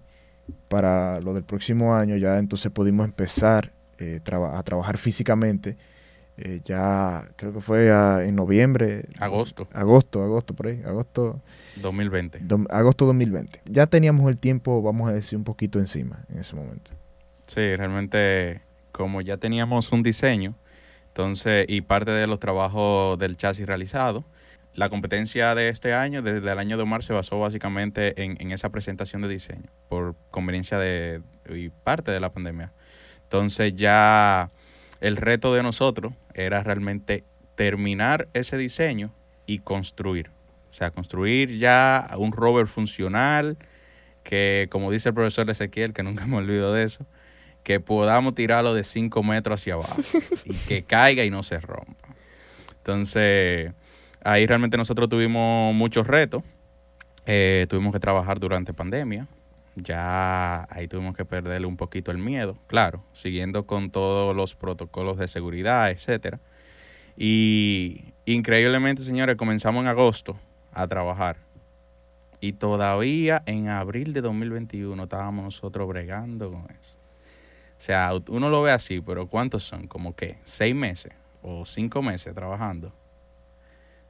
para 0.69 1.21
lo 1.21 1.35
del 1.35 1.45
próximo 1.45 1.95
año 1.95 2.17
ya 2.17 2.39
entonces 2.39 2.73
pudimos 2.73 3.07
empezar 3.07 3.73
eh, 3.99 4.21
a 4.25 4.63
trabajar 4.63 4.99
físicamente, 4.99 5.77
eh, 6.37 6.61
ya 6.65 7.29
creo 7.37 7.53
que 7.53 7.61
fue 7.61 7.89
en 8.25 8.37
noviembre. 8.37 9.09
Agosto. 9.19 9.69
Agosto, 9.73 10.23
agosto, 10.23 10.55
por 10.55 10.69
ahí, 10.69 10.83
agosto. 10.85 11.41
2020. 11.77 12.43
agosto 12.71 13.07
2020. 13.07 13.63
Ya 13.67 13.87
teníamos 13.87 14.29
el 14.31 14.39
tiempo, 14.39 14.81
vamos 14.81 15.09
a 15.09 15.13
decir, 15.13 15.37
un 15.37 15.45
poquito 15.45 15.81
encima 15.81 16.25
en 16.31 16.39
ese 16.39 16.55
momento. 16.55 16.93
Sí, 17.47 17.75
realmente 17.77 18.63
como 18.93 19.21
ya 19.21 19.37
teníamos 19.37 19.91
un 19.91 20.03
diseño, 20.03 20.55
entonces, 21.09 21.67
y 21.69 21.81
parte 21.81 22.13
de 22.13 22.27
los 22.29 22.39
trabajos 22.39 23.19
del 23.19 23.37
chasis 23.37 23.67
realizado, 23.67 24.25
la 24.75 24.89
competencia 24.89 25.55
de 25.55 25.69
este 25.69 25.93
año, 25.93 26.23
desde 26.23 26.53
el 26.53 26.59
año 26.59 26.77
de 26.77 26.85
Omar, 26.85 27.03
se 27.03 27.13
basó 27.13 27.39
básicamente 27.41 28.23
en, 28.23 28.53
esa 28.53 28.71
presentación 28.71 29.23
de 29.23 29.29
diseño, 29.29 29.71
por 29.89 30.15
conveniencia 30.31 30.79
de 30.79 31.23
y 31.49 31.71
parte 31.71 32.11
de 32.11 32.21
la 32.21 32.33
pandemia. 32.33 32.73
Entonces 33.25 33.75
ya 33.75 34.51
el 35.01 35.17
reto 35.17 35.53
de 35.55 35.63
nosotros 35.63 36.13
era 36.35 36.63
realmente 36.63 37.25
terminar 37.57 38.29
ese 38.35 38.57
diseño 38.57 39.13
y 39.47 39.61
construir. 39.61 40.31
O 40.71 40.75
sea, 40.75 40.91
construir 40.91 41.59
ya 41.59 42.11
un 42.17 42.33
rover 42.33 42.67
funcional 42.67 43.57
que, 44.23 44.69
como 44.71 44.91
dice 44.91 45.09
el 45.09 45.15
profesor 45.15 45.49
Ezequiel, 45.51 45.93
que 45.93 46.03
nunca 46.03 46.27
me 46.27 46.37
olvido 46.37 46.73
de 46.73 46.85
eso, 46.85 47.07
que 47.65 47.81
podamos 47.81 48.35
tirarlo 48.35 48.75
de 48.75 48.85
5 48.85 49.23
metros 49.23 49.61
hacia 49.61 49.75
abajo 49.75 50.01
y 50.45 50.55
que 50.55 50.83
caiga 50.87 51.25
y 51.25 51.31
no 51.31 51.43
se 51.43 51.59
rompa. 51.61 52.09
Entonces, 52.77 53.73
ahí 54.29 54.47
realmente 54.47 54.77
nosotros 54.77 55.09
tuvimos 55.09 55.75
muchos 55.75 56.07
retos. 56.07 56.43
Eh, 57.27 57.67
tuvimos 57.69 57.93
que 57.93 58.01
trabajar 58.01 58.39
durante 58.39 58.73
pandemia. 58.73 59.27
Ya 59.75 60.67
ahí 60.71 60.89
tuvimos 60.89 61.17
que 61.17 61.25
perderle 61.25 61.67
un 61.67 61.77
poquito 61.77 62.11
el 62.11 62.19
miedo, 62.19 62.57
claro, 62.67 63.05
siguiendo 63.13 63.65
con 63.65 63.91
todos 63.91 64.35
los 64.35 64.55
protocolos 64.55 65.19
de 65.19 65.29
seguridad, 65.29 65.91
etcétera. 65.91 66.41
Y 67.17 68.13
increíblemente, 68.27 69.03
señores, 69.03 69.37
comenzamos 69.37 69.83
en 69.83 69.89
agosto 69.89 70.37
a 70.73 70.87
trabajar. 70.89 71.37
Y 72.41 72.53
todavía 72.53 73.43
en 73.47 73.69
abril 73.69 74.13
de 74.13 74.21
2021 74.21 75.01
estábamos 75.03 75.45
nosotros 75.45 75.89
bregando 75.89 76.51
con 76.51 76.67
eso. 76.81 76.97
O 77.79 77.81
sea, 77.81 78.11
uno 78.29 78.51
lo 78.51 78.63
ve 78.63 78.73
así, 78.73 79.01
pero 79.01 79.29
¿cuántos 79.29 79.63
son? 79.63 79.87
Como 79.87 80.15
que 80.15 80.39
seis 80.45 80.75
meses 80.75 81.13
o 81.43 81.65
cinco 81.65 82.03
meses 82.03 82.35
trabajando. 82.35 82.93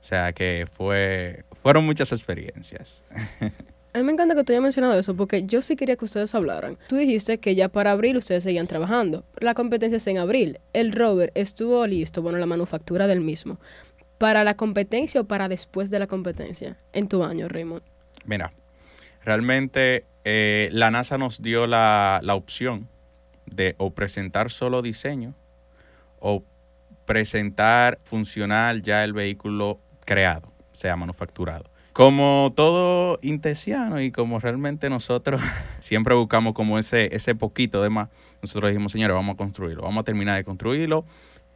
O 0.01 0.05
sea 0.05 0.33
que 0.33 0.67
fue, 0.71 1.45
fueron 1.63 1.85
muchas 1.85 2.13
experiencias. 2.13 3.03
A 3.95 3.99
mí 3.99 4.05
me 4.05 4.13
encanta 4.13 4.35
que 4.35 4.45
tú 4.45 4.53
hayas 4.53 4.63
mencionado 4.63 4.99
eso, 4.99 5.17
porque 5.17 5.47
yo 5.47 5.63
sí 5.63 5.75
quería 5.75 5.97
que 5.97 6.05
ustedes 6.05 6.35
hablaran. 6.35 6.77
Tú 6.89 6.97
dijiste 6.97 7.39
que 7.39 7.55
ya 7.55 7.69
para 7.69 7.93
abril 7.93 8.19
ustedes 8.19 8.45
seguían 8.45 8.67
trabajando. 8.67 9.25
La 9.41 9.55
competencia 9.55 9.97
es 9.97 10.07
en 10.07 10.19
abril. 10.19 10.61
El 10.73 10.93
rover 10.93 11.33
estuvo 11.35 11.87
listo, 11.87 12.21
bueno, 12.23 12.39
la 12.39 12.47
manufactura 12.47 13.07
del 13.07 13.21
mismo, 13.21 13.59
para 14.19 14.45
la 14.45 14.55
competencia 14.55 15.23
o 15.23 15.25
para 15.25 15.49
después 15.49 15.91
de 15.91 15.99
la 15.99 16.07
competencia, 16.07 16.77
en 16.93 17.09
tu 17.09 17.25
año, 17.25 17.49
Raymond. 17.49 17.83
Mira, 18.25 18.53
realmente 19.25 20.05
eh, 20.25 20.69
la 20.73 20.91
NASA 20.91 21.17
nos 21.17 21.41
dio 21.43 21.67
la, 21.67 22.21
la 22.23 22.35
opción 22.35 22.89
de 23.47 23.75
o 23.79 23.91
presentar 23.91 24.51
solo 24.51 24.83
diseño 24.83 25.35
o 26.21 26.45
presentar 27.07 27.99
funcional 28.03 28.83
ya 28.83 29.03
el 29.03 29.15
vehículo 29.15 29.81
creado, 30.09 30.51
sea 30.73 30.97
manufacturado. 30.97 31.71
Como 31.93 32.51
todo 32.57 33.19
intesiano 33.21 34.01
y 34.01 34.11
como 34.11 34.39
realmente 34.39 34.89
nosotros 34.89 35.39
siempre 35.81 36.15
buscamos 36.15 36.55
como 36.55 36.79
ese, 36.79 37.15
ese 37.15 37.35
poquito 37.35 37.83
de 37.83 37.91
más, 37.91 38.09
nosotros 38.41 38.71
dijimos, 38.71 38.93
señores, 38.93 39.15
vamos 39.15 39.35
a 39.35 39.37
construirlo, 39.37 39.83
vamos 39.83 40.01
a 40.01 40.05
terminar 40.05 40.37
de 40.39 40.45
construirlo 40.45 41.05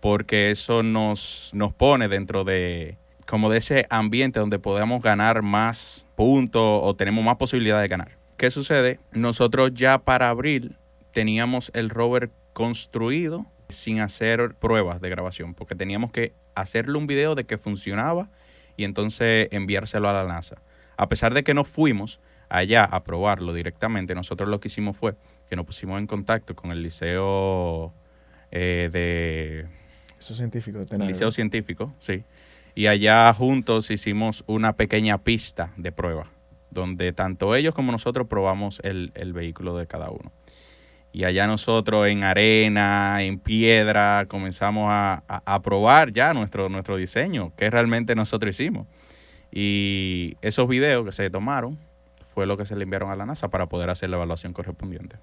porque 0.01 0.51
eso 0.51 0.83
nos, 0.83 1.51
nos 1.55 1.73
pone 1.73 2.09
dentro 2.09 2.45
de 2.45 2.99
como 3.27 3.49
de 3.49 3.59
ese 3.59 3.87
ambiente 3.89 4.39
donde 4.39 4.59
podemos 4.59 5.01
ganar 5.01 5.41
más 5.41 6.07
puntos 6.15 6.81
o 6.83 6.95
tenemos 6.95 7.25
más 7.25 7.37
posibilidad 7.37 7.81
de 7.81 7.89
ganar. 7.89 8.19
¿Qué 8.37 8.51
sucede? 8.51 9.01
Nosotros 9.13 9.71
ya 9.73 9.97
para 9.99 10.29
abril 10.29 10.77
teníamos 11.13 11.71
el 11.73 11.89
rover 11.89 12.31
construido 12.53 13.47
sin 13.71 14.01
hacer 14.01 14.57
pruebas 14.57 15.01
de 15.01 15.09
grabación, 15.09 15.55
porque 15.55 15.75
teníamos 15.75 16.13
que 16.13 16.35
hacerle 16.55 16.99
un 16.99 17.07
video 17.07 17.35
de 17.35 17.45
que 17.45 17.57
funcionaba 17.57 18.29
y 18.77 18.85
entonces 18.85 19.49
enviárselo 19.51 20.09
a 20.09 20.13
la 20.13 20.25
NASA. 20.25 20.63
A 20.97 21.09
pesar 21.09 21.35
de 21.35 21.43
que 21.43 21.55
no 21.55 21.65
fuimos 21.65 22.21
allá 22.49 22.85
a 22.85 23.03
probarlo 23.05 23.53
directamente, 23.55 24.15
nosotros 24.15 24.49
lo 24.49 24.61
que 24.61 24.69
hicimos 24.69 24.97
fue 24.97 25.15
que 25.49 25.57
nos 25.57 25.67
pusimos 25.67 25.99
en 25.99 26.07
contacto 26.07 26.55
con 26.55 26.71
el 26.71 26.83
liceo 26.83 27.93
eh, 28.51 28.91
de... 28.93 29.67
Liceo 30.17 30.37
científico 30.37 30.79
de 30.79 30.99
Liceo 30.99 31.31
científico, 31.31 31.93
sí. 31.99 32.25
Y 32.75 32.87
allá 32.87 33.33
juntos 33.35 33.91
hicimos 33.91 34.45
una 34.47 34.75
pequeña 34.75 35.19
pista 35.19 35.73
de 35.77 35.93
prueba, 35.93 36.31
donde 36.71 37.13
tanto 37.13 37.55
ellos 37.55 37.75
como 37.75 37.93
nosotros 37.93 38.29
probamos 38.29 38.81
el, 38.85 39.13
el 39.15 39.33
vehículo 39.33 39.77
de 39.77 39.87
cada 39.87 40.11
uno. 40.11 40.33
Y 41.13 41.25
allá 41.25 41.47
nosotros 41.47 42.09
en 42.09 42.25
arena, 42.25 43.23
en 43.23 43.39
piedra, 43.39 44.27
comenzamos 44.29 44.89
a, 44.91 45.61
probar 45.63 46.13
ya 46.13 46.33
nuestro, 46.33 46.69
nuestro 46.69 46.97
diseño, 46.97 47.53
que 47.57 47.69
realmente 47.69 48.15
nosotros 48.15 48.59
hicimos. 48.59 48.87
Y 49.51 50.37
esos 50.41 50.67
videos 50.67 51.05
que 51.05 51.13
se 51.13 51.29
tomaron 51.29 51.79
fue 52.35 52.47
lo 52.47 52.57
que 52.57 52.65
se 52.65 52.75
le 52.77 52.85
enviaron 52.85 53.11
a 53.11 53.17
la 53.17 53.27
NASA 53.27 53.49
para 53.49 53.67
poder 53.67 53.91
hacer 53.91 54.09
la 54.09 54.17
evaluación 54.17 54.55
correspondiente. 54.55 55.17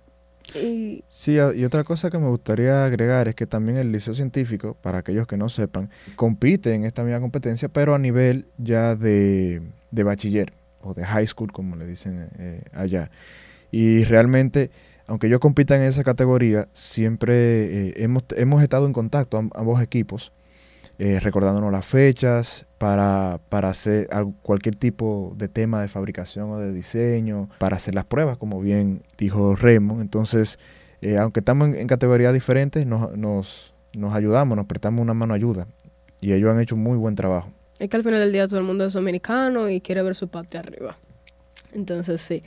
Sí, 1.10 1.38
y 1.56 1.64
otra 1.64 1.84
cosa 1.84 2.10
que 2.10 2.18
me 2.18 2.28
gustaría 2.28 2.86
agregar 2.86 3.28
es 3.28 3.36
que 3.36 3.46
también 3.46 3.78
el 3.78 3.92
liceo 3.92 4.14
científico, 4.14 4.76
para 4.82 5.00
aquellos 5.00 5.28
que 5.28 5.38
no 5.38 5.50
sepan, 5.50 5.90
compite 6.16 6.74
en 6.74 6.86
esta 6.86 7.04
misma 7.04 7.20
competencia, 7.20 7.70
pero 7.70 7.94
a 7.94 8.00
nivel 8.00 8.48
ya 8.58 8.96
de, 8.96 9.62
bachiller 9.92 10.54
o 10.82 10.94
de 10.94 11.06
high 11.06 11.28
school, 11.28 11.52
como 11.52 11.76
le 11.76 11.86
dicen 11.86 12.30
eh, 12.40 12.64
allá. 12.74 13.12
Y 13.72 14.04
realmente 14.06 14.72
aunque 15.10 15.28
yo 15.28 15.40
compita 15.40 15.76
en 15.76 15.82
esa 15.82 16.04
categoría, 16.04 16.68
siempre 16.72 17.34
eh, 17.90 17.94
hemos, 17.98 18.24
hemos, 18.38 18.62
estado 18.62 18.86
en 18.86 18.94
contacto, 18.94 19.38
ambos 19.38 19.82
equipos, 19.82 20.32
eh, 21.00 21.20
recordándonos 21.20 21.72
las 21.72 21.86
fechas 21.88 22.68
para, 22.78 23.42
para 23.50 23.70
hacer 23.70 24.08
cualquier 24.44 24.76
tipo 24.76 25.34
de 25.36 25.48
tema 25.48 25.82
de 25.82 25.88
fabricación 25.88 26.52
o 26.52 26.60
de 26.60 26.72
diseño, 26.72 27.50
para 27.58 27.78
hacer 27.78 27.96
las 27.96 28.06
pruebas, 28.06 28.38
como 28.38 28.62
bien 28.62 29.02
dijo 29.18 29.56
Raymond. 29.56 30.02
Entonces, 30.02 30.60
eh, 31.02 31.18
aunque 31.18 31.40
estamos 31.40 31.70
en, 31.70 31.88
categorías 31.88 32.32
diferentes, 32.32 32.86
nos, 32.86 33.18
nos, 33.18 33.74
nos 33.94 34.14
ayudamos, 34.14 34.56
nos 34.56 34.68
prestamos 34.68 35.02
una 35.02 35.16
mano 35.16 35.34
ayuda. 35.34 35.68
Y 36.22 36.34
ellos 36.34 36.52
han 36.52 36.60
hecho 36.60 36.76
muy 36.76 36.98
buen 36.98 37.16
trabajo. 37.16 37.52
Es 37.80 37.90
que 37.90 37.98
al 37.98 38.04
final 38.04 38.20
del 38.20 38.32
día 38.32 38.48
todo 38.48 38.60
el 38.60 38.66
mundo 38.66 38.86
es 38.86 38.94
dominicano 38.94 39.70
y 39.70 39.82
quiere 39.82 40.04
ver 40.04 40.14
su 40.14 40.28
patria 40.28 40.60
arriba. 40.60 40.98
Entonces, 41.74 42.22
sí. 42.22 42.44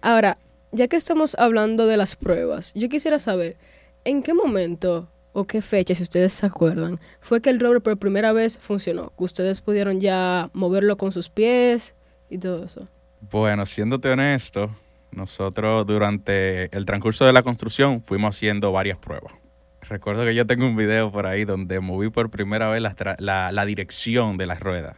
Ahora, 0.00 0.38
ya 0.76 0.88
que 0.88 0.96
estamos 0.96 1.34
hablando 1.38 1.86
de 1.86 1.96
las 1.96 2.16
pruebas, 2.16 2.72
yo 2.74 2.88
quisiera 2.88 3.18
saber, 3.18 3.56
¿en 4.04 4.22
qué 4.22 4.34
momento 4.34 5.08
o 5.32 5.46
qué 5.46 5.62
fecha, 5.62 5.94
si 5.94 6.02
ustedes 6.02 6.34
se 6.34 6.46
acuerdan, 6.46 7.00
fue 7.20 7.40
que 7.40 7.50
el 7.50 7.58
rover 7.58 7.80
por 7.80 7.96
primera 7.96 8.32
vez 8.32 8.58
funcionó? 8.58 9.12
Que 9.16 9.24
ustedes 9.24 9.62
pudieron 9.62 10.00
ya 10.00 10.50
moverlo 10.52 10.96
con 10.96 11.12
sus 11.12 11.30
pies 11.30 11.96
y 12.28 12.38
todo 12.38 12.64
eso. 12.64 12.84
Bueno, 13.22 13.64
siéndote 13.64 14.10
honesto, 14.10 14.70
nosotros 15.10 15.86
durante 15.86 16.76
el 16.76 16.84
transcurso 16.84 17.24
de 17.24 17.32
la 17.32 17.42
construcción 17.42 18.02
fuimos 18.02 18.36
haciendo 18.36 18.70
varias 18.70 18.98
pruebas. 18.98 19.32
Recuerdo 19.80 20.24
que 20.24 20.34
yo 20.34 20.46
tengo 20.46 20.66
un 20.66 20.76
video 20.76 21.10
por 21.10 21.26
ahí 21.26 21.44
donde 21.44 21.80
moví 21.80 22.10
por 22.10 22.30
primera 22.30 22.68
vez 22.68 22.82
la, 22.82 23.50
la, 23.52 23.64
dirección 23.64 24.36
de 24.36 24.46
las 24.46 24.60
ruedas. 24.60 24.96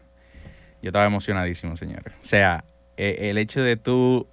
Yo 0.82 0.88
estaba 0.88 1.04
emocionadísimo, 1.04 1.76
señores. 1.76 2.14
O 2.22 2.24
sea, 2.24 2.64
e, 2.96 3.28
el 3.30 3.38
hecho 3.38 3.60
de 3.60 3.76
tú 3.76 4.26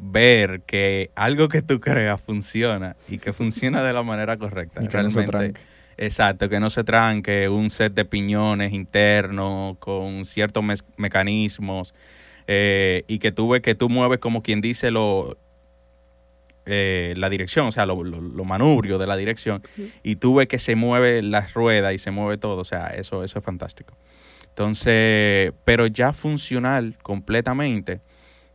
ver 0.00 0.62
que 0.62 1.10
algo 1.14 1.48
que 1.48 1.62
tú 1.62 1.80
creas 1.80 2.20
funciona 2.20 2.96
y 3.08 3.18
que 3.18 3.32
funciona 3.32 3.82
de 3.82 3.92
la 3.92 4.02
manera 4.02 4.36
correcta. 4.36 4.82
Y 4.82 4.88
que 4.88 5.02
no 5.02 5.10
se 5.10 5.24
tranque. 5.24 5.60
Exacto, 5.96 6.48
que 6.48 6.60
no 6.60 6.70
se 6.70 6.82
tranque 6.82 7.48
un 7.50 7.68
set 7.68 7.92
de 7.92 8.06
piñones 8.06 8.72
internos 8.72 9.76
con 9.78 10.24
ciertos 10.24 10.64
mecanismos 10.96 11.94
eh, 12.46 13.04
y 13.06 13.18
que 13.18 13.32
tú 13.32 13.50
ves 13.50 13.60
que 13.60 13.74
tú 13.74 13.90
mueves 13.90 14.18
como 14.18 14.42
quien 14.42 14.62
dice 14.62 14.90
lo, 14.90 15.36
eh, 16.64 17.12
la 17.18 17.28
dirección, 17.28 17.66
o 17.66 17.72
sea, 17.72 17.84
lo, 17.84 18.02
lo, 18.02 18.20
lo 18.20 18.44
manubrio 18.44 18.96
de 18.96 19.06
la 19.06 19.16
dirección, 19.16 19.62
y 20.02 20.16
tú 20.16 20.36
ves 20.36 20.48
que 20.48 20.58
se 20.58 20.74
mueve 20.74 21.20
la 21.20 21.46
rueda 21.48 21.92
y 21.92 21.98
se 21.98 22.10
mueve 22.10 22.38
todo, 22.38 22.60
o 22.60 22.64
sea, 22.64 22.88
eso, 22.88 23.22
eso 23.22 23.38
es 23.38 23.44
fantástico. 23.44 23.94
Entonces, 24.48 25.52
pero 25.64 25.86
ya 25.86 26.12
funcional 26.12 26.96
completamente, 27.02 28.00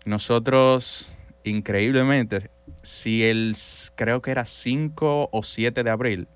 nosotros 0.05 1.14
increíblemente, 1.49 2.49
si 2.81 3.23
el, 3.23 3.55
creo 3.95 4.21
que 4.21 4.31
era 4.31 4.45
5 4.45 5.29
o 5.31 5.43
7 5.43 5.83
de 5.83 5.89
abril, 5.89 6.27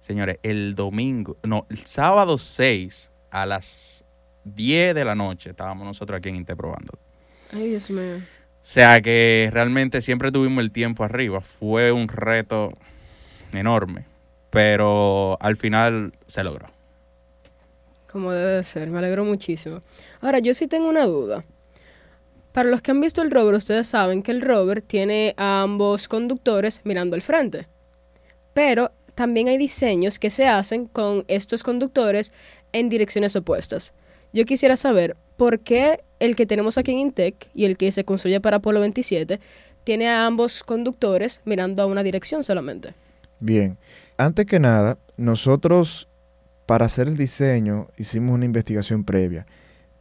señores, 0.00 0.38
el 0.42 0.74
domingo, 0.74 1.36
no, 1.42 1.66
el 1.70 1.78
sábado 1.78 2.38
6 2.38 3.10
a 3.30 3.46
las 3.46 4.04
10 4.44 4.94
de 4.94 5.04
la 5.04 5.14
noche 5.14 5.50
estábamos 5.50 5.86
nosotros 5.86 6.18
aquí 6.18 6.28
en 6.28 6.36
Inte 6.36 6.56
probando. 6.56 6.98
Ay, 7.52 7.70
Dios 7.70 7.90
mío. 7.90 8.16
O 8.16 8.64
sea 8.64 9.00
que 9.00 9.50
realmente 9.52 10.00
siempre 10.00 10.30
tuvimos 10.30 10.62
el 10.62 10.70
tiempo 10.70 11.02
arriba. 11.02 11.40
Fue 11.40 11.90
un 11.90 12.08
reto 12.08 12.72
enorme, 13.52 14.04
pero 14.50 15.36
al 15.40 15.56
final 15.56 16.12
se 16.26 16.44
logró. 16.44 16.66
Como 18.10 18.30
debe 18.30 18.52
de 18.52 18.64
ser, 18.64 18.88
me 18.90 18.98
alegro 18.98 19.24
muchísimo. 19.24 19.80
Ahora, 20.20 20.38
yo 20.38 20.54
sí 20.54 20.68
tengo 20.68 20.88
una 20.88 21.06
duda. 21.06 21.44
Para 22.52 22.68
los 22.68 22.82
que 22.82 22.90
han 22.90 23.00
visto 23.00 23.22
el 23.22 23.30
rover, 23.30 23.54
ustedes 23.54 23.88
saben 23.88 24.22
que 24.22 24.30
el 24.30 24.42
rover 24.42 24.82
tiene 24.82 25.34
a 25.36 25.62
ambos 25.62 26.06
conductores 26.06 26.80
mirando 26.84 27.16
al 27.16 27.22
frente. 27.22 27.66
Pero 28.52 28.92
también 29.14 29.48
hay 29.48 29.58
diseños 29.58 30.18
que 30.18 30.30
se 30.30 30.46
hacen 30.46 30.86
con 30.86 31.24
estos 31.28 31.62
conductores 31.62 32.32
en 32.72 32.88
direcciones 32.88 33.36
opuestas. 33.36 33.94
Yo 34.32 34.44
quisiera 34.44 34.76
saber 34.76 35.16
por 35.36 35.60
qué 35.60 36.00
el 36.20 36.36
que 36.36 36.46
tenemos 36.46 36.78
aquí 36.78 36.92
en 36.92 36.98
Intec 36.98 37.48
y 37.54 37.64
el 37.64 37.76
que 37.76 37.90
se 37.92 38.04
construye 38.04 38.40
para 38.40 38.58
Apolo 38.58 38.80
27 38.80 39.40
tiene 39.84 40.08
a 40.08 40.26
ambos 40.26 40.62
conductores 40.62 41.40
mirando 41.44 41.82
a 41.82 41.86
una 41.86 42.02
dirección 42.02 42.42
solamente. 42.42 42.94
Bien, 43.40 43.76
antes 44.16 44.46
que 44.46 44.60
nada, 44.60 44.98
nosotros 45.16 46.08
para 46.66 46.86
hacer 46.86 47.08
el 47.08 47.16
diseño 47.16 47.88
hicimos 47.98 48.34
una 48.34 48.44
investigación 48.44 49.04
previa. 49.04 49.46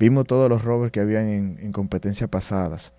Vimos 0.02 0.26
todos 0.26 0.50
los 0.50 0.64
rovers 0.64 0.92
que 0.92 1.00
habían 1.00 1.28
en, 1.30 1.60
en 1.62 1.72
competencias 1.72 2.28
pasadas 2.28 2.92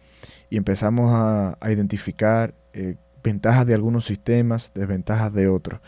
y 0.51 0.57
empezamos 0.57 1.11
a, 1.13 1.59
identificar 1.69 2.55
eh, 2.75 2.95
ventajas 3.25 3.67
de 3.67 3.75
algunos 3.75 4.05
sistemas, 4.05 4.71
desventajas 4.73 5.35
de 5.35 5.49
otros. 5.49 5.81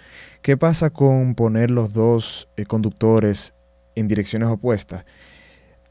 ¿Qué 0.43 0.57
pasa 0.57 0.91
con 0.91 1.37
poner 1.37 1.71
los 1.71 1.93
dos 1.93 2.49
eh, 2.57 2.65
conductores 2.65 3.55
en 3.95 4.09
direcciones 4.09 4.49
opuestas? 4.49 5.05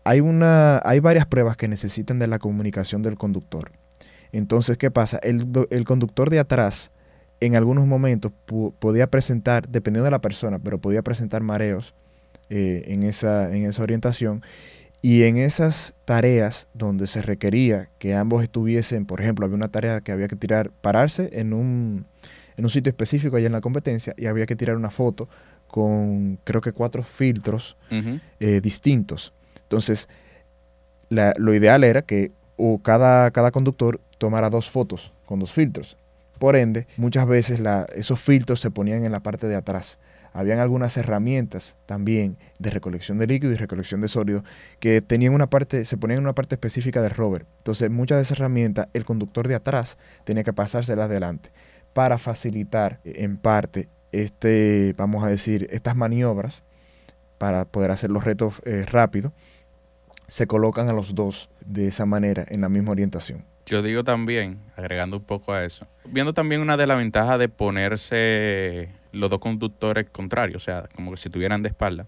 Hay, 0.03 0.19
una, 0.19 0.81
hay 0.83 0.99
varias 0.99 1.25
pruebas 1.25 1.55
que 1.55 1.69
necesitan 1.69 2.19
de 2.19 2.27
la 2.27 2.37
comunicación 2.37 3.01
del 3.01 3.17
conductor. 3.17 3.71
Entonces, 4.33 4.75
¿qué 4.75 4.91
pasa? 4.91 5.19
El, 5.23 5.47
el 5.69 5.85
conductor 5.85 6.31
de 6.31 6.39
atrás 6.39 6.91
en 7.39 7.55
algunos 7.55 7.87
momentos 7.87 8.33
podía 8.77 9.09
presentar, 9.09 9.69
dependiendo 9.69 10.03
de 10.03 10.11
la 10.11 10.19
persona, 10.19 10.59
pero 10.59 10.81
podía 10.81 11.01
presentar 11.01 11.43
mareos 11.43 11.95
eh, 12.49 12.83
en, 12.87 13.03
esa, 13.03 13.55
en 13.55 13.65
esa 13.65 13.83
orientación. 13.83 14.43
Y 15.03 15.23
en 15.23 15.35
esas 15.37 15.95
tareas 16.05 16.67
donde 16.73 17.07
se 17.07 17.21
requería 17.21 17.89
que 17.99 18.15
ambos 18.15 18.41
estuviesen, 18.41 19.05
por 19.05 19.19
ejemplo, 19.19 19.45
había 19.45 19.57
una 19.57 19.67
tarea 19.67 19.99
que 19.99 20.13
había 20.13 20.29
que 20.29 20.37
tirar, 20.37 20.71
pararse 20.71 21.29
en 21.33 21.51
un, 21.53 22.05
en 22.55 22.63
un 22.63 22.69
sitio 22.71 22.89
específico 22.89 23.35
allá 23.35 23.47
en 23.47 23.51
la 23.51 23.59
competencia 23.61 24.13
y 24.17 24.27
había 24.27 24.45
que 24.45 24.55
tirar 24.55 24.77
una 24.77 24.89
foto 24.91 25.27
con 25.67 26.39
creo 26.45 26.61
que 26.61 26.71
cuatro 26.71 27.03
filtros 27.03 27.75
eh, 28.39 28.61
distintos. 28.61 29.33
Entonces, 29.63 30.07
la- 31.09 31.33
lo 31.37 31.53
ideal 31.53 31.83
era 31.83 32.01
que 32.03 32.31
o 32.55 32.79
cada, 32.81 33.29
cada 33.31 33.51
conductor 33.51 33.99
tomara 34.17 34.49
dos 34.49 34.69
fotos 34.69 35.11
con 35.25 35.39
dos 35.39 35.51
filtros. 35.51 35.97
Por 36.39 36.55
ende, 36.55 36.87
muchas 36.97 37.27
veces 37.27 37.59
la- 37.59 37.85
esos 37.93 38.19
filtros 38.21 38.61
se 38.61 38.71
ponían 38.71 39.03
en 39.03 39.11
la 39.11 39.19
parte 39.21 39.47
de 39.47 39.55
atrás. 39.55 39.99
Habían 40.33 40.59
algunas 40.59 40.97
herramientas 40.97 41.75
también 41.85 42.37
de 42.59 42.71
recolección 42.71 43.19
de 43.19 43.27
líquido 43.27 43.53
y 43.53 43.55
recolección 43.55 44.01
de 44.01 44.07
sólido 44.07 44.43
que 44.79 45.01
tenían 45.01 45.33
una 45.33 45.49
parte, 45.49 45.85
se 45.85 45.97
ponían 45.97 46.17
en 46.17 46.25
una 46.25 46.35
parte 46.35 46.55
específica 46.55 47.01
del 47.01 47.11
rover. 47.11 47.45
Entonces, 47.59 47.89
muchas 47.89 48.17
de 48.17 48.23
esas 48.23 48.39
herramientas, 48.39 48.87
el 48.93 49.05
conductor 49.05 49.47
de 49.47 49.55
atrás 49.55 49.97
tenía 50.25 50.43
que 50.43 50.53
pasárselas 50.53 51.05
adelante 51.05 51.51
para 51.93 52.17
facilitar 52.17 52.99
eh, 53.05 53.13
en 53.17 53.37
parte 53.37 53.89
este, 54.13 54.93
vamos 54.95 55.23
a 55.25 55.27
decir, 55.27 55.67
estas 55.71 55.95
maniobras 55.95 56.63
para 57.37 57.65
poder 57.65 57.91
hacer 57.91 58.11
los 58.11 58.23
retos 58.23 58.61
eh, 58.63 58.85
rápido, 58.89 59.33
se 60.27 60.47
colocan 60.47 60.87
a 60.87 60.93
los 60.93 61.15
dos 61.15 61.49
de 61.65 61.87
esa 61.87 62.05
manera, 62.05 62.45
en 62.47 62.61
la 62.61 62.69
misma 62.69 62.91
orientación. 62.91 63.43
Yo 63.65 63.81
digo 63.81 64.03
también, 64.03 64.59
agregando 64.77 65.17
un 65.17 65.23
poco 65.23 65.53
a 65.53 65.65
eso, 65.65 65.87
viendo 66.05 66.33
también 66.33 66.61
una 66.61 66.77
de 66.77 66.87
las 66.87 66.97
ventajas 66.97 67.39
de 67.39 67.49
ponerse 67.49 68.89
los 69.13 69.29
dos 69.29 69.39
conductores 69.39 70.09
contrarios, 70.09 70.63
o 70.63 70.65
sea, 70.65 70.89
como 70.95 71.11
que 71.11 71.17
si 71.17 71.29
estuvieran 71.29 71.63
de 71.63 71.69
espalda, 71.69 72.07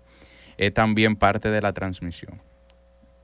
es 0.58 0.74
también 0.74 1.16
parte 1.16 1.50
de 1.50 1.62
la 1.62 1.74
transmisión. 1.74 2.42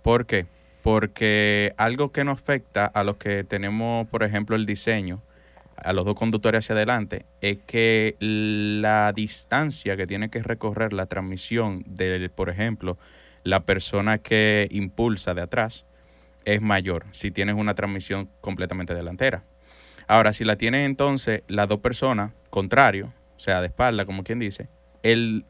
¿Por 0.01 0.25
qué? 0.25 0.45
Porque 0.81 1.73
algo 1.77 2.11
que 2.11 2.23
nos 2.23 2.39
afecta 2.39 2.85
a 2.85 3.03
los 3.03 3.17
que 3.17 3.43
tenemos, 3.43 4.07
por 4.07 4.23
ejemplo, 4.23 4.55
el 4.55 4.65
diseño, 4.65 5.21
a 5.75 5.93
los 5.93 6.05
dos 6.05 6.15
conductores 6.15 6.65
hacia 6.65 6.75
adelante, 6.75 7.25
es 7.41 7.57
que 7.65 8.15
la 8.19 9.11
distancia 9.13 9.97
que 9.97 10.07
tiene 10.07 10.29
que 10.29 10.41
recorrer 10.41 10.93
la 10.93 11.05
transmisión 11.07 11.83
de, 11.85 12.29
por 12.29 12.49
ejemplo, 12.49 12.97
la 13.43 13.61
persona 13.61 14.19
que 14.19 14.67
impulsa 14.71 15.33
de 15.33 15.41
atrás, 15.41 15.85
es 16.45 16.61
mayor 16.61 17.05
si 17.11 17.31
tienes 17.31 17.55
una 17.55 17.75
transmisión 17.75 18.29
completamente 18.41 18.93
delantera. 18.93 19.43
Ahora, 20.07 20.33
si 20.33 20.43
la 20.43 20.55
tienes 20.55 20.85
entonces 20.85 21.43
las 21.47 21.67
dos 21.67 21.79
personas, 21.79 22.31
contrario, 22.49 23.13
o 23.41 23.43
sea, 23.43 23.59
de 23.59 23.67
espalda, 23.67 24.05
como 24.05 24.23
quien 24.23 24.37
dice, 24.37 24.69
el, 25.01 25.45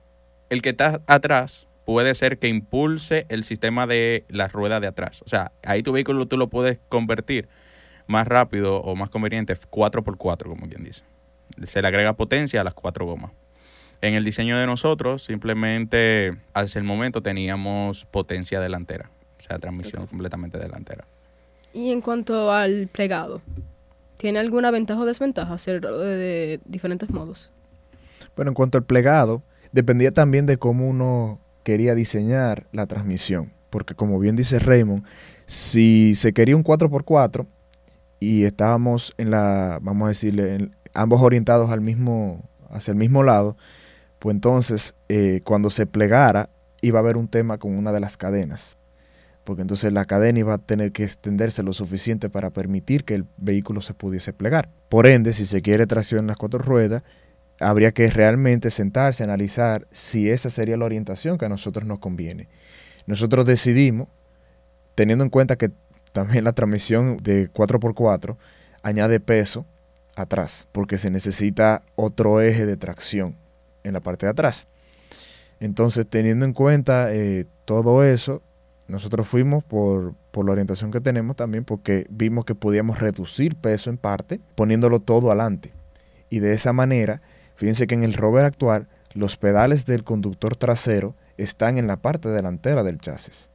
el 0.49 0.61
que 0.61 0.69
está 0.69 1.01
atrás 1.07 1.67
puede 1.83 2.15
ser 2.15 2.39
que 2.39 2.47
impulse 2.47 3.25
el 3.27 3.43
sistema 3.43 3.85
de 3.85 4.23
la 4.29 4.47
rueda 4.47 4.79
de 4.79 4.87
atrás. 4.87 5.21
O 5.25 5.27
sea, 5.27 5.51
ahí 5.61 5.83
tu 5.83 5.91
vehículo 5.91 6.25
tú 6.25 6.37
lo 6.37 6.47
puedes 6.47 6.79
convertir 6.87 7.49
más 8.07 8.25
rápido 8.25 8.77
o 8.77 8.95
más 8.95 9.09
conveniente, 9.09 9.53
4x4, 9.53 10.43
como 10.43 10.69
quien 10.69 10.85
dice. 10.85 11.03
Se 11.65 11.81
le 11.81 11.87
agrega 11.89 12.13
potencia 12.13 12.61
a 12.61 12.63
las 12.63 12.73
cuatro 12.73 13.05
gomas. 13.05 13.33
En 13.99 14.13
el 14.13 14.23
diseño 14.23 14.57
de 14.57 14.65
nosotros, 14.67 15.25
simplemente, 15.25 16.37
hasta 16.53 16.79
el 16.79 16.85
momento 16.85 17.21
teníamos 17.21 18.05
potencia 18.05 18.61
delantera. 18.61 19.11
O 19.37 19.41
sea, 19.41 19.59
transmisión 19.59 20.07
completamente 20.07 20.57
delantera. 20.57 21.05
Y 21.73 21.91
en 21.91 21.99
cuanto 21.99 22.53
al 22.53 22.87
plegado, 22.87 23.41
¿tiene 24.15 24.39
alguna 24.39 24.71
ventaja 24.71 25.01
o 25.01 25.05
desventaja 25.05 25.53
hacerlo 25.53 25.97
de 25.99 26.61
diferentes 26.63 27.09
modos? 27.09 27.51
Bueno, 28.35 28.51
en 28.51 28.55
cuanto 28.55 28.77
al 28.77 28.85
plegado, 28.85 29.43
dependía 29.71 30.11
también 30.11 30.45
de 30.45 30.57
cómo 30.57 30.87
uno 30.87 31.39
quería 31.63 31.95
diseñar 31.95 32.67
la 32.71 32.87
transmisión. 32.87 33.51
Porque 33.69 33.95
como 33.95 34.19
bien 34.19 34.35
dice 34.35 34.59
Raymond, 34.59 35.03
si 35.45 36.13
se 36.15 36.33
quería 36.33 36.55
un 36.55 36.63
4x4 36.63 37.45
y 38.19 38.43
estábamos 38.43 39.13
en 39.17 39.31
la, 39.31 39.79
vamos 39.81 40.05
a 40.05 40.09
decirle, 40.09 40.71
ambos 40.93 41.21
orientados 41.21 41.71
al 41.71 41.81
mismo, 41.81 42.49
hacia 42.69 42.91
el 42.91 42.97
mismo 42.97 43.23
lado, 43.23 43.57
pues 44.19 44.35
entonces 44.35 44.95
eh, 45.09 45.41
cuando 45.43 45.69
se 45.69 45.85
plegara 45.85 46.49
iba 46.81 46.99
a 46.99 47.01
haber 47.01 47.17
un 47.17 47.27
tema 47.27 47.57
con 47.57 47.77
una 47.77 47.91
de 47.91 47.99
las 47.99 48.17
cadenas. 48.17 48.77
Porque 49.43 49.63
entonces 49.63 49.91
la 49.91 50.05
cadena 50.05 50.39
iba 50.39 50.53
a 50.53 50.59
tener 50.59 50.91
que 50.91 51.03
extenderse 51.03 51.63
lo 51.63 51.73
suficiente 51.73 52.29
para 52.29 52.51
permitir 52.51 53.03
que 53.05 53.15
el 53.15 53.25
vehículo 53.37 53.81
se 53.81 53.93
pudiese 53.93 54.33
plegar. 54.33 54.69
Por 54.89 55.07
ende, 55.07 55.33
si 55.33 55.45
se 55.45 55.61
quiere 55.61 55.87
tracción 55.87 56.21
en 56.21 56.27
las 56.27 56.37
cuatro 56.37 56.59
ruedas, 56.59 57.03
habría 57.61 57.91
que 57.91 58.09
realmente 58.09 58.71
sentarse, 58.71 59.23
analizar 59.23 59.87
si 59.91 60.29
esa 60.29 60.49
sería 60.49 60.77
la 60.77 60.85
orientación 60.85 61.37
que 61.37 61.45
a 61.45 61.49
nosotros 61.49 61.85
nos 61.85 61.99
conviene. 61.99 62.49
Nosotros 63.05 63.45
decidimos, 63.45 64.09
teniendo 64.95 65.23
en 65.23 65.29
cuenta 65.29 65.55
que 65.55 65.71
también 66.11 66.43
la 66.43 66.53
transmisión 66.53 67.17
de 67.17 67.51
4x4 67.51 68.35
añade 68.83 69.19
peso 69.19 69.65
atrás, 70.15 70.67
porque 70.71 70.97
se 70.97 71.09
necesita 71.09 71.83
otro 71.95 72.41
eje 72.41 72.65
de 72.65 72.77
tracción 72.77 73.37
en 73.83 73.93
la 73.93 74.01
parte 74.01 74.25
de 74.25 74.31
atrás. 74.31 74.67
Entonces, 75.59 76.07
teniendo 76.07 76.45
en 76.45 76.53
cuenta 76.53 77.13
eh, 77.13 77.45
todo 77.65 78.03
eso, 78.03 78.41
nosotros 78.87 79.27
fuimos 79.27 79.63
por, 79.63 80.15
por 80.31 80.45
la 80.45 80.51
orientación 80.51 80.91
que 80.91 80.99
tenemos 80.99 81.35
también, 81.35 81.63
porque 81.63 82.07
vimos 82.09 82.45
que 82.45 82.55
podíamos 82.55 82.99
reducir 82.99 83.55
peso 83.55 83.89
en 83.89 83.97
parte, 83.97 84.41
poniéndolo 84.55 84.99
todo 84.99 85.29
adelante. 85.29 85.71
Y 86.29 86.39
de 86.39 86.53
esa 86.53 86.73
manera, 86.73 87.21
fíjense 87.61 87.85
que 87.85 87.93
en 87.93 88.03
el 88.03 88.13
rover 88.13 88.43
actual, 88.43 88.87
los 89.13 89.37
pedales 89.37 89.85
del 89.85 90.03
conductor 90.03 90.55
trasero 90.55 91.15
están 91.37 91.77
en 91.77 91.85
la 91.85 91.97
parte 91.97 92.27
delantera 92.27 92.81
del 92.81 92.99
chasis. 92.99 93.51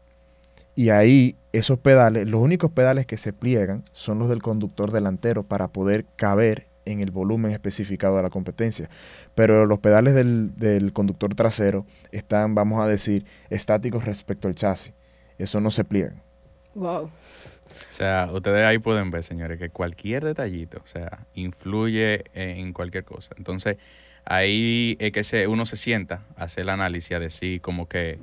Y 0.77 0.91
ahí 0.91 1.35
esos 1.53 1.81
pedales, 1.81 2.29
los 2.29 2.41
únicos 2.41 2.71
pedales 2.71 3.05
que 3.05 3.17
se 3.17 3.33
pliegan 3.33 3.83
son 3.91 4.21
los 4.21 4.29
del 4.29 4.43
conductor 4.43 4.93
delantero 4.93 5.43
para 5.43 5.67
poder 5.67 6.07
caber 6.15 6.69
en 6.85 7.01
el 7.01 7.11
volumen 7.11 7.51
especificado 7.51 8.17
de 8.17 8.23
la 8.23 8.31
competencia. 8.31 8.89
Pero 9.35 9.67
los 9.67 9.81
pedales 9.81 10.15
del, 10.15 10.55
del 10.55 10.93
conductor 10.93 11.35
trasero 11.35 11.85
están, 12.13 12.55
vamos 12.55 12.81
a 12.81 12.87
decir, 12.87 13.27
estáticos 13.51 14.05
respecto 14.05 14.47
al 14.47 14.55
chasis. 14.55 14.93
Eso 15.37 15.61
no 15.61 15.73
se 15.73 15.83
pliegan. 15.83 16.23
Wow. 16.77 17.05
O 17.05 17.11
sea, 17.89 18.29
ustedes 18.33 18.67
ahí 18.67 18.79
pueden 18.79 19.11
ver, 19.11 19.23
señores, 19.23 19.59
que 19.59 19.71
cualquier 19.71 20.25
detallito, 20.25 20.79
o 20.85 20.87
sea, 20.87 21.27
influye 21.35 22.25
en 22.35 22.73
cualquier 22.75 23.05
cosa. 23.05 23.35
Entonces, 23.39 23.79
ahí 24.27 24.97
es 25.01 25.11
que 25.13 25.25
se, 25.25 25.47
uno 25.47 25.65
se 25.65 25.77
sienta 25.77 26.23
a 26.37 26.45
hacer 26.45 26.63
el 26.63 26.69
análisis, 26.69 27.17
a 27.17 27.19
decir 27.19 27.63
como 27.63 27.89
que, 27.89 28.19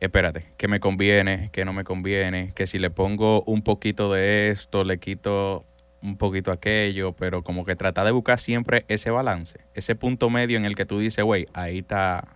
espérate, 0.00 0.46
que 0.56 0.66
me 0.66 0.80
conviene, 0.80 1.50
que 1.52 1.64
no 1.64 1.72
me 1.72 1.84
conviene, 1.84 2.50
que 2.56 2.66
si 2.66 2.80
le 2.80 2.90
pongo 2.90 3.42
un 3.44 3.62
poquito 3.62 4.12
de 4.12 4.50
esto, 4.50 4.82
le 4.82 4.98
quito 4.98 5.64
un 6.02 6.16
poquito 6.16 6.50
aquello, 6.50 7.12
pero 7.12 7.44
como 7.44 7.64
que 7.64 7.76
trata 7.76 8.04
de 8.04 8.10
buscar 8.10 8.40
siempre 8.40 8.84
ese 8.88 9.10
balance, 9.10 9.60
ese 9.74 9.94
punto 9.94 10.28
medio 10.28 10.58
en 10.58 10.64
el 10.64 10.74
que 10.74 10.86
tú 10.86 10.98
dices, 10.98 11.24
güey, 11.24 11.46
ahí 11.54 11.78
está, 11.78 12.26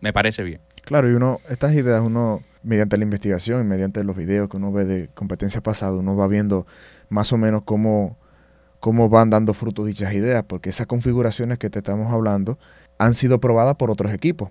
me 0.00 0.12
parece 0.12 0.44
bien. 0.44 0.60
Claro, 0.88 1.10
y 1.10 1.12
uno, 1.12 1.42
estas 1.50 1.74
ideas 1.74 2.00
uno, 2.00 2.42
mediante 2.62 2.96
la 2.96 3.04
investigación 3.04 3.60
y 3.60 3.64
mediante 3.64 4.02
los 4.04 4.16
videos 4.16 4.48
que 4.48 4.56
uno 4.56 4.72
ve 4.72 4.86
de 4.86 5.08
competencia 5.08 5.60
pasada, 5.60 5.92
uno 5.92 6.16
va 6.16 6.26
viendo 6.28 6.66
más 7.10 7.30
o 7.30 7.36
menos 7.36 7.60
cómo, 7.66 8.16
cómo 8.80 9.10
van 9.10 9.28
dando 9.28 9.52
fruto 9.52 9.84
dichas 9.84 10.14
ideas, 10.14 10.44
porque 10.44 10.70
esas 10.70 10.86
configuraciones 10.86 11.58
que 11.58 11.68
te 11.68 11.80
estamos 11.80 12.10
hablando 12.10 12.58
han 12.96 13.12
sido 13.12 13.38
probadas 13.38 13.74
por 13.76 13.90
otros 13.90 14.14
equipos. 14.14 14.48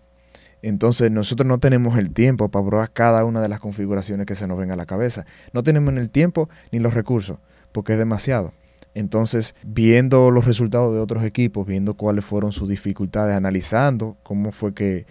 Entonces 0.62 1.10
nosotros 1.10 1.47
no 1.47 1.58
tenemos 1.58 1.97
el 1.97 2.13
tiempo 2.13 2.50
para 2.50 2.67
probar 2.67 2.93
cada 2.93 3.26
una 3.26 3.41
de 3.41 3.50
las 3.50 3.60
configuraciones 3.60 4.28
que 4.28 4.36
se 4.36 4.45
nos 4.45 4.60
ven 4.60 4.69
a 4.69 4.76
la 4.76 4.86
cabeza. 4.86 5.26
No 5.54 5.63
tenemos 5.63 5.91
ni 5.91 6.02
el 6.02 6.12
tiempo 6.12 6.50
ni 6.71 6.78
los 6.78 6.93
recursos 6.93 7.39
porque 7.71 7.93
es 7.93 7.97
demasiado. 7.97 8.54
Entonces, 8.93 9.56
viendo 9.63 10.30
los 10.30 10.45
resultados 10.45 10.93
de 10.93 11.00
otros 11.00 11.23
equipos, 11.23 11.65
viendo 11.65 11.95
cuáles 11.95 12.26
fueron 12.26 12.52
sus 12.52 12.69
dificultades, 12.69 13.36
analizando 13.36 14.17
cómo 14.23 14.52
fue 14.52 14.73
que, 14.73 15.06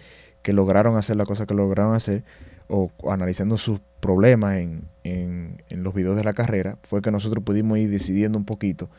lograron 0.53 0.97
hacer 0.97 1.15
la 1.15 1.25
cosa 1.25 1.45
que 1.45 1.53
lograron 1.53 1.93
hacer, 1.93 2.23
o, 2.67 2.91
analizando 3.09 3.57
sus 3.57 3.79
problemas 3.99 4.57
en, 4.57 4.83
en, 5.03 5.83
los 5.83 5.93
videos 5.93 6.15
de 6.15 6.23
la 6.23 6.33
carrera, 6.33 6.77
fue 6.83 7.01
que 7.01 7.11
nosotros 7.11 7.43
pudimos 7.43 7.77
ir 7.77 7.89
decidiendo 7.89 8.37
un 8.37 8.45
poquito 8.45 8.89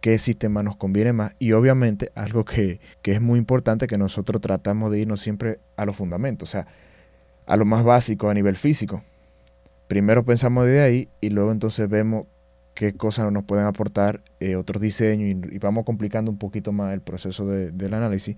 qué 0.00 0.18
sistema 0.18 0.62
nos 0.62 0.76
conviene 0.76 1.12
más. 1.12 1.34
Y 1.38 1.52
obviamente, 1.52 2.10
algo 2.14 2.44
que, 2.44 2.80
que 3.02 3.12
es 3.12 3.20
muy 3.20 3.38
importante, 3.38 3.86
que 3.86 3.98
nosotros 3.98 4.40
tratamos 4.40 4.90
de 4.90 5.00
irnos 5.00 5.20
siempre 5.20 5.60
a 5.76 5.84
los 5.84 5.96
fundamentos, 5.96 6.48
o 6.48 6.52
sea, 6.52 6.66
a 7.46 7.56
lo 7.56 7.64
más 7.64 7.84
básico 7.84 8.30
a 8.30 8.34
nivel 8.34 8.56
físico. 8.56 9.02
Primero 9.88 10.24
pensamos 10.24 10.66
de 10.66 10.80
ahí 10.80 11.08
y 11.20 11.30
luego 11.30 11.52
entonces 11.52 11.88
vemos 11.88 12.26
qué 12.74 12.94
cosas 12.94 13.30
nos 13.32 13.44
pueden 13.44 13.66
aportar 13.66 14.22
eh, 14.38 14.56
otros 14.56 14.80
diseños 14.80 15.44
y, 15.50 15.58
vamos 15.58 15.84
complicando 15.84 16.30
un 16.30 16.38
poquito 16.38 16.72
más 16.72 16.94
el 16.94 17.00
proceso 17.00 17.46
del 17.46 17.94
análisis. 17.94 18.36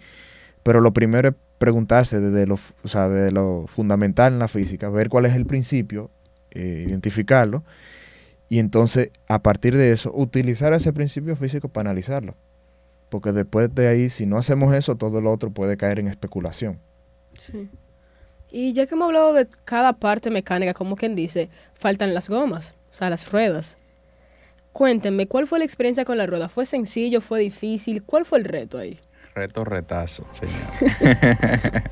Pero 0.62 0.80
lo 0.80 0.92
primero 0.92 1.30
es 1.30 1.34
preguntarse 1.58 2.20
desde 2.20 2.46
lo, 2.46 2.54
o 2.54 2.88
sea, 2.88 3.08
desde 3.08 3.32
lo 3.32 3.64
fundamental 3.66 4.32
en 4.32 4.38
la 4.38 4.48
física, 4.48 4.88
ver 4.88 5.08
cuál 5.08 5.26
es 5.26 5.34
el 5.34 5.46
principio, 5.46 6.10
eh, 6.50 6.84
identificarlo 6.86 7.64
y 8.52 8.58
entonces 8.58 9.08
a 9.28 9.42
partir 9.42 9.74
de 9.74 9.92
eso 9.92 10.12
utilizar 10.14 10.74
ese 10.74 10.92
principio 10.92 11.34
físico 11.36 11.70
para 11.70 11.88
analizarlo. 11.88 12.34
Porque 13.08 13.32
después 13.32 13.74
de 13.74 13.88
ahí, 13.88 14.10
si 14.10 14.26
no 14.26 14.36
hacemos 14.36 14.74
eso, 14.74 14.94
todo 14.94 15.22
lo 15.22 15.32
otro 15.32 15.50
puede 15.50 15.78
caer 15.78 15.98
en 16.00 16.08
especulación. 16.08 16.78
Sí. 17.38 17.70
Y 18.50 18.74
ya 18.74 18.86
que 18.86 18.94
hemos 18.94 19.06
hablado 19.06 19.32
de 19.32 19.48
cada 19.64 19.94
parte 19.94 20.30
mecánica, 20.30 20.74
como 20.74 20.96
quien 20.96 21.16
dice, 21.16 21.48
faltan 21.72 22.12
las 22.12 22.28
gomas, 22.28 22.74
o 22.90 22.94
sea, 22.94 23.08
las 23.08 23.32
ruedas. 23.32 23.78
Cuéntenme, 24.74 25.26
¿cuál 25.26 25.46
fue 25.46 25.58
la 25.58 25.64
experiencia 25.64 26.04
con 26.04 26.18
la 26.18 26.26
rueda? 26.26 26.50
¿Fue 26.50 26.66
sencillo? 26.66 27.22
¿Fue 27.22 27.40
difícil? 27.40 28.02
¿Cuál 28.02 28.26
fue 28.26 28.38
el 28.38 28.44
reto 28.44 28.76
ahí? 28.76 29.00
Reto, 29.34 29.64
retazo, 29.64 30.26
señor. 30.32 30.68